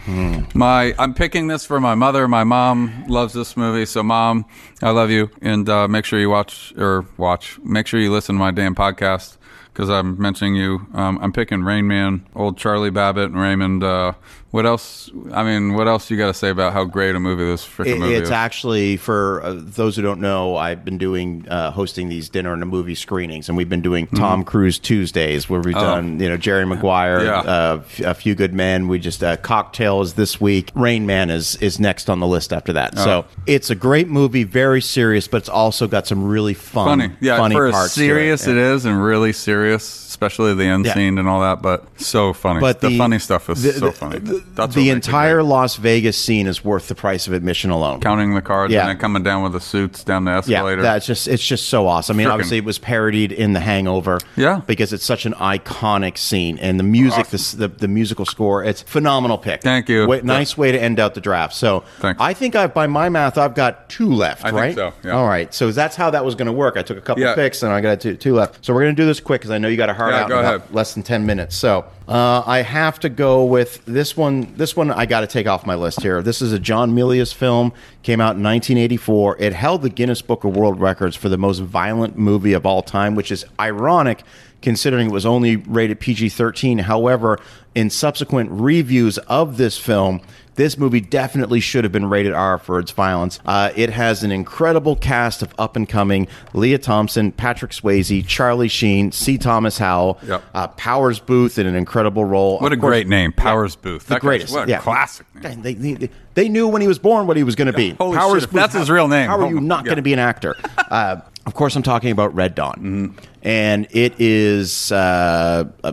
[0.53, 2.26] My I'm picking this for my mother.
[2.26, 4.44] My mom loves this movie, so mom,
[4.82, 7.59] I love you, and uh, make sure you watch or watch.
[7.62, 9.36] Make sure you listen to my damn podcast
[9.72, 10.86] because I'm mentioning you.
[10.94, 13.82] Um, I'm picking Rain Man, old Charlie Babbitt and Raymond.
[13.82, 14.12] Uh,
[14.51, 15.09] what else?
[15.32, 18.01] I mean, what else you got to say about how great a movie this freaking
[18.01, 18.30] movie it's is?
[18.32, 20.57] actually for uh, those who don't know.
[20.57, 24.09] I've been doing uh, hosting these dinner and a movie screenings, and we've been doing
[24.09, 27.48] Tom Cruise Tuesdays, where we've done you know Jerry Maguire, Mm-hmm.
[27.48, 27.82] Oh.
[28.01, 28.07] Yeah.
[28.07, 28.88] uh, a few good men.
[28.88, 30.70] We just uh, cocktail is this week.
[30.74, 32.94] Rain Man is is next on the list after that.
[32.96, 33.05] Oh.
[33.05, 37.14] So it's a great movie, very serious, but it's also got some really fun, funny.
[37.20, 37.92] Yeah, funny for parts.
[37.92, 38.57] serious it.
[38.57, 40.94] it is, and really serious, especially the end Yeah.
[40.94, 41.62] scene and all that.
[41.62, 42.59] But so funny.
[42.61, 44.18] But the, funny stuff is the- so the- funny.
[44.18, 45.43] The, That's the what makes it entire.
[45.43, 48.01] Las Vegas scene is worth the price of admission alone.
[48.01, 48.80] counting the cards Yeah.
[48.80, 50.82] and then coming down with the suits down the Yeah, escalator.
[50.82, 52.16] that's just it's just so awesome.
[52.16, 54.18] I mean, Frickin- obviously it was parodied in The Hangover.
[54.36, 54.61] Yeah.
[54.66, 58.64] because it's such an iconic scene, and the music, the, s- the the musical score,
[58.64, 59.62] it's phenomenal pick.
[59.62, 60.07] Thank you.
[60.07, 61.55] Wa- nice way to end out the draft.
[61.55, 62.20] So Thanks.
[62.20, 64.45] I think I've by my math I've got two left.
[64.45, 64.74] I think right?
[64.74, 65.12] so, yeah.
[65.12, 65.53] All right.
[65.55, 66.76] So that's how that was going to work.
[66.76, 67.34] I took a couple Yeah.
[67.34, 68.64] picks and I got two, two left.
[68.64, 70.22] So we're going to do this quick because I know you got a hard Yeah,
[70.22, 70.74] out go about ahead.
[70.74, 71.57] less than ten minutes.
[71.57, 74.52] So uh, I have to go with this one.
[74.56, 76.20] This one I got to take off my list here.
[76.22, 77.72] This is a John Milius film.
[78.02, 79.36] Came out in 1984.
[79.38, 82.82] It held the Guinness Book of World Records for the most violent movie of all
[82.82, 84.24] time, which is ironic
[84.62, 86.80] considering it was only rated PG-13.
[86.82, 87.38] However,
[87.74, 90.20] in subsequent reviews of this film.
[90.56, 93.38] This movie definitely should have been rated R for its violence.
[93.46, 98.68] Uh, it has an incredible cast of up and coming Lea Thompson, Patrick Swayze, Charlie
[98.68, 99.38] Sheen, C.
[99.38, 100.42] Thomas Howell, Yep.
[100.52, 102.58] uh, Powers Boothe in an incredible role.
[102.58, 104.02] what a course, great name, Powers Boothe.
[104.02, 104.52] the That greatest.
[104.52, 104.80] What a yeah.
[104.80, 105.62] classic name.
[105.62, 107.90] They, they, they knew when he was born what he was going to be.
[107.92, 109.28] Holy Powers shit, if that's Boothe, his real name.
[109.30, 109.90] How are you not yeah.
[109.90, 110.56] going to be an actor?
[110.76, 112.74] Uh, of course, I'm talking about Red Dawn,
[113.14, 113.18] Mm-hmm.
[113.43, 114.93] and it is.
[114.93, 115.93] Uh, uh,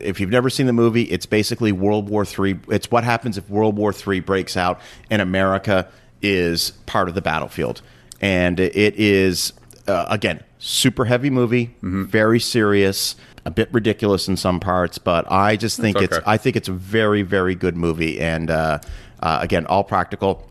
[0.00, 2.58] if you've never seen the movie, it's basically World War Three.
[2.68, 4.80] It's what happens if World War Three breaks out
[5.10, 5.88] and America
[6.22, 7.82] is part of the battlefield,
[8.20, 9.52] and it is
[9.86, 12.04] uh, again super heavy movie, Mm-hmm.
[12.04, 16.24] very serious, a bit ridiculous in some parts, but I just think it's okay.
[16.26, 18.78] I think it's a very very good movie, and uh,
[19.20, 20.48] uh, again all practical.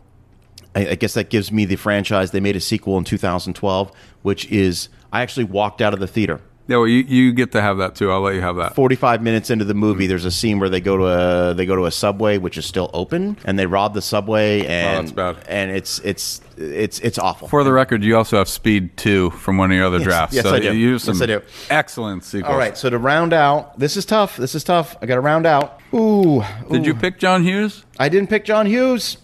[0.74, 2.30] I, I guess that gives me the franchise.
[2.32, 3.92] They made a sequel in 2012,
[4.22, 7.60] which is I actually walked out of the theater Yeah, well, you, you get to
[7.62, 8.10] have that too.
[8.10, 8.74] I'll let you have that.
[8.74, 10.08] 45 minutes into the movie mm-hmm.
[10.08, 12.64] there's a scene where they go to a they go to a subway which is
[12.66, 15.46] still open and they rob the subway and Oh, that's bad.
[15.48, 19.56] and it's it's it's it's awful For the record, you also have Speed 2 from
[19.58, 20.34] one of your other Yes, drafts.
[20.36, 20.74] yes, so I do.
[20.74, 21.42] You some Yes, I do.
[21.70, 22.50] excellent sequels.
[22.52, 25.46] all right so to round out this is tough this is tough i gotta round
[25.46, 27.84] out ooh, Did you pick John Hughes?
[27.98, 29.18] i didn't pick john hughes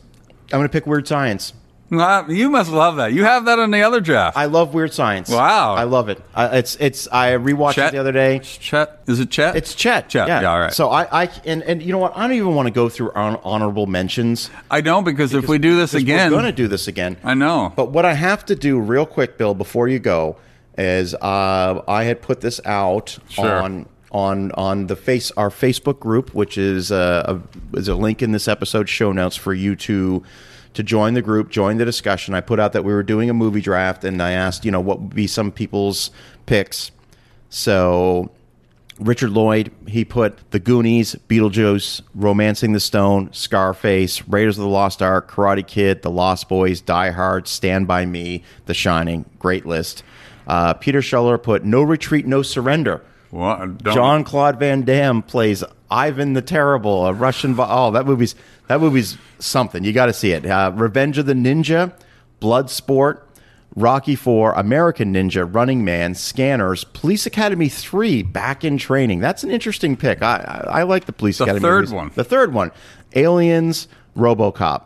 [0.53, 1.53] i'm gonna pick weird science
[1.93, 3.13] You must love that.
[3.13, 4.37] You have that in the other draft.
[4.37, 5.75] i love weird science Wow.
[5.75, 7.89] i love it I, it's it's i rewatched Chet?
[7.89, 9.03] it the other day Chet?
[9.09, 9.57] Is it Chet?
[9.57, 10.09] it's Chet.
[10.09, 10.29] Chet.
[10.29, 10.41] Yeah.
[10.43, 10.73] Yeah, all right.
[10.73, 12.17] So I, I, and, and you know what?
[12.17, 14.51] I don't even want to go through hon- honorable mentions.
[14.71, 17.17] I don't because, if we do this again, we're going to do this again.
[17.25, 17.73] I know.
[17.75, 20.37] But what I have to do real quick, Bill, before you go,
[20.79, 23.61] is uh, I had put this out Sure.
[23.63, 27.39] on on on the face our Facebook group, which is uh,
[27.73, 30.23] a is a link in this episode show notes for you to
[30.75, 32.35] to join the group, join the discussion.
[32.35, 34.81] I put out that we were doing a movie draft, and I asked, you know,
[34.81, 36.11] what would be some people's
[36.47, 36.93] picks.
[37.49, 38.31] So
[39.01, 45.03] Richard Lloyd, he put The Goonies, Beetlejuice, Romancing the Stone, Scarface, Raiders of the Lost
[45.03, 49.25] Ark, Karate Kid, The Lost Boys, Die Hard, Stand By Me, The Shining.
[49.39, 50.05] Great list.
[50.47, 53.03] Uh, Peter Scheller put No Retreat, No Surrender.
[53.33, 57.55] Jean-Claude Van Damme plays Ivan the Terrible, a Russian.
[57.55, 58.35] Vi- oh, that movie's
[58.69, 59.85] that movie's something.
[59.85, 60.47] You got to see it.
[60.47, 61.93] Uh, Revenge of the Ninja,
[62.41, 63.21] Bloodsport,
[63.77, 69.21] Rocky Four, American Ninja, Running Man, Scanners, Police Academy Three, Back in Training.
[69.21, 70.23] That's an interesting pick.
[70.23, 71.63] I I, I like the Police The Academy.
[71.63, 71.93] third movies.
[71.95, 72.11] one.
[72.15, 72.73] The third one,
[73.15, 73.87] Aliens,
[74.17, 74.83] RoboCop.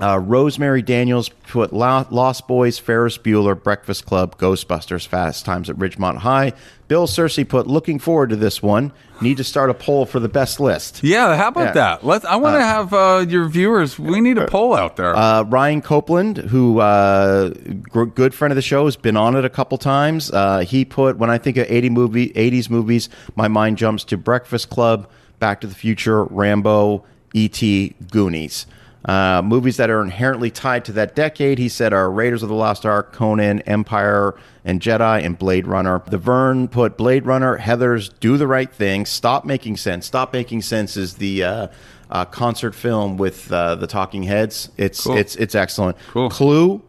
[0.00, 6.18] Uh, Rosemary Daniels put Lost Boys, Ferris Bueller, Breakfast Club, Ghostbusters, Fast Times at Ridgemont
[6.18, 6.52] High.
[6.88, 8.92] Bill Searcy put Looking forward to this one.
[9.20, 11.02] Need to start a poll for the best list.
[11.02, 11.72] Yeah, how about Yeah.
[11.72, 12.04] that?
[12.06, 12.24] Let's.
[12.26, 13.98] I want to have uh, your viewers.
[13.98, 15.16] We need a poll out there.
[15.16, 17.48] Uh, Ryan Copeland, who uh,
[17.90, 20.30] gr- good friend of the show, has been on it a couple times.
[20.30, 24.18] Uh, he put when I think of 80 movie, 80s movies, my mind jumps to
[24.18, 25.08] Breakfast Club,
[25.38, 28.66] Back to the Future, Rambo, E.T., Goonies.
[29.06, 32.54] Uh, movies that are inherently tied to that decade, he said, are Raiders of the
[32.56, 34.34] Lost Ark, Conan, Empire,
[34.64, 36.02] and Jedi, and Blade Runner.
[36.08, 40.06] The Vern put Blade Runner, Heathers Do the Right Thing, Stop Making Sense.
[40.06, 41.66] Stop Making Sense is the uh,
[42.10, 44.70] uh, concert film with uh, the Talking Heads.
[44.76, 45.16] It's Cool.
[45.16, 45.96] it's it's excellent.
[46.10, 46.28] Cool.
[46.28, 46.82] Clue,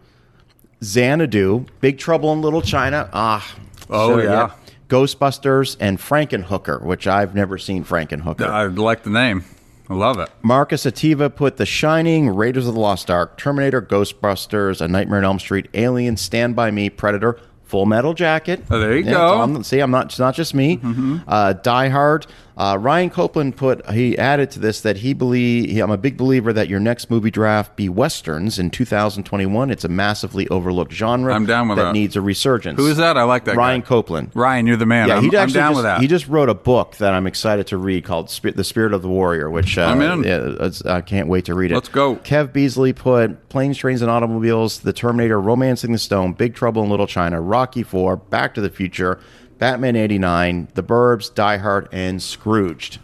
[0.84, 3.10] Xanadu, Big Trouble in Little China.
[3.14, 3.56] Ah,
[3.90, 4.52] Oh, yeah.
[4.90, 8.48] Ghostbusters and Frankenhooker, which I've never seen Frankenhooker.
[8.48, 9.44] I like the name.
[9.90, 10.30] I love it.
[10.42, 15.26] Marcus Ativa put The Shining, Raiders of the Lost Ark, Terminator, Ghostbusters, A Nightmare on
[15.26, 18.64] Elm Street, Alien, Stand By Me, Predator, Full Metal Jacket.
[18.70, 19.34] Oh, there you Yeah, go.
[19.40, 20.06] on- see, I'm not.
[20.08, 20.80] It's not just me.
[21.28, 22.26] Uh, Die Hard.
[22.58, 23.88] Uh, Ryan Copeland put.
[23.92, 25.70] He added to this that he believe.
[25.70, 29.70] He, I'm a big believer that your next movie draft be westerns in 2021.
[29.70, 31.36] It's a massively overlooked genre.
[31.36, 31.94] I'm down with that.
[31.94, 32.80] needs a resurgence.
[32.80, 33.16] Who is that?
[33.16, 33.86] I like that Ryan guy.
[33.88, 34.32] Copeland.
[34.34, 35.08] Ryan, you're the man.
[35.08, 36.02] Yeah, I'm, he I'm down just, with that.
[36.02, 39.04] He just wrote a book that I'm excited to read called Spi- "The Spirit of
[39.04, 40.24] the Warrior," which uh, I'm in.
[40.24, 41.76] yeah, I can't wait to read it.
[41.76, 42.16] Let's go.
[42.16, 46.90] Kev Beasley put "Planes, Trains, and Automobiles," "The Terminator," "Romancing the Stone," "Big Trouble in
[46.90, 49.20] Little China," "Rocky Four," "Back to the Future,"
[49.60, 53.00] "Batman '89," "The Burbs," "Die Hard," and "Scrooged."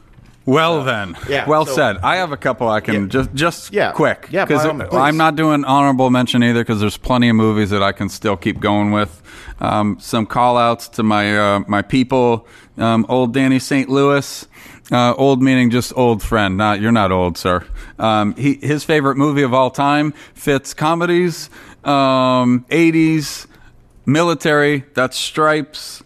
[0.45, 1.97] Well then, Yeah, well so- said.
[2.03, 3.07] I have a couple I can Yeah.
[3.07, 3.91] just just Yeah.
[3.93, 4.97] quick Yeah, by all means, please.
[4.99, 8.35] I'm not doing honorable mention either because there's plenty of movies that I can still
[8.35, 9.21] keep going with.
[9.61, 12.45] Um, some call outs to my uh, my people,
[12.77, 13.87] um, old Danny St.
[13.89, 14.45] Louis.
[14.91, 16.57] Uh, old meaning just old friend.
[16.57, 17.63] Not you're not old, sir.
[17.97, 21.49] Um, he his favorite movie of all time fits comedies,
[21.85, 23.47] um, 80s,
[24.05, 24.83] military.
[24.93, 26.03] That's Stripes.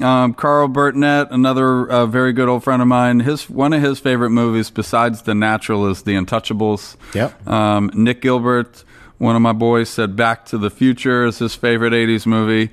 [0.00, 3.20] Um, Carl Burtnett, another uh, very good old friend of mine.
[3.20, 6.96] His one of his favorite movies, besides The Natural, is The Untouchables.
[7.14, 7.46] Yep.
[7.46, 8.84] Um, Nick Gilbert,
[9.18, 12.70] one of my boys, said Back to the Future is his favorite '80s movie.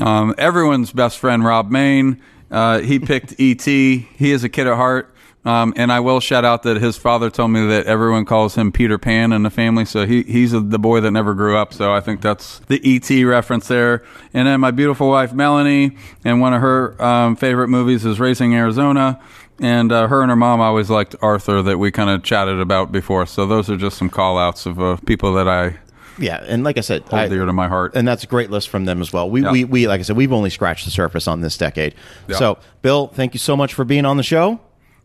[0.00, 4.08] Um, everyone's best friend, Rob Main, uh, he picked E.T.
[4.16, 5.14] He is a kid at heart.
[5.48, 8.70] Um, and I will shout out that his father told me that everyone calls him
[8.70, 11.72] Peter Pan in the family, so he he's a, the boy that never grew up.
[11.72, 14.04] So I think that's the ET reference there.
[14.34, 18.54] And then my beautiful wife Melanie, and one of her um, favorite movies is Raising
[18.54, 19.20] Arizona.
[19.60, 22.92] And uh, her and her mom always liked Arthur that we kind of chatted about
[22.92, 23.24] before.
[23.26, 25.76] So those are just some call outs of uh, people that I
[26.18, 27.96] Yeah, and like I said, hold I- dear to my heart.
[27.96, 29.28] and that's a great list from them as well.
[29.28, 29.50] We, Yeah.
[29.50, 31.94] we, we, like I said, we've only scratched the surface on this decade.
[32.28, 32.36] Yeah.
[32.36, 34.60] So, Bill, thank you so much for being on the show.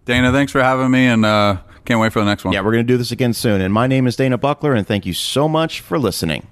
[0.06, 2.54] Dana, thanks for having me, and uh, can't wait for the next one.
[2.54, 3.62] Yeah, we're going to do this again soon.
[3.62, 6.48] And my name is Dana Buckler, and thank you so much for listening.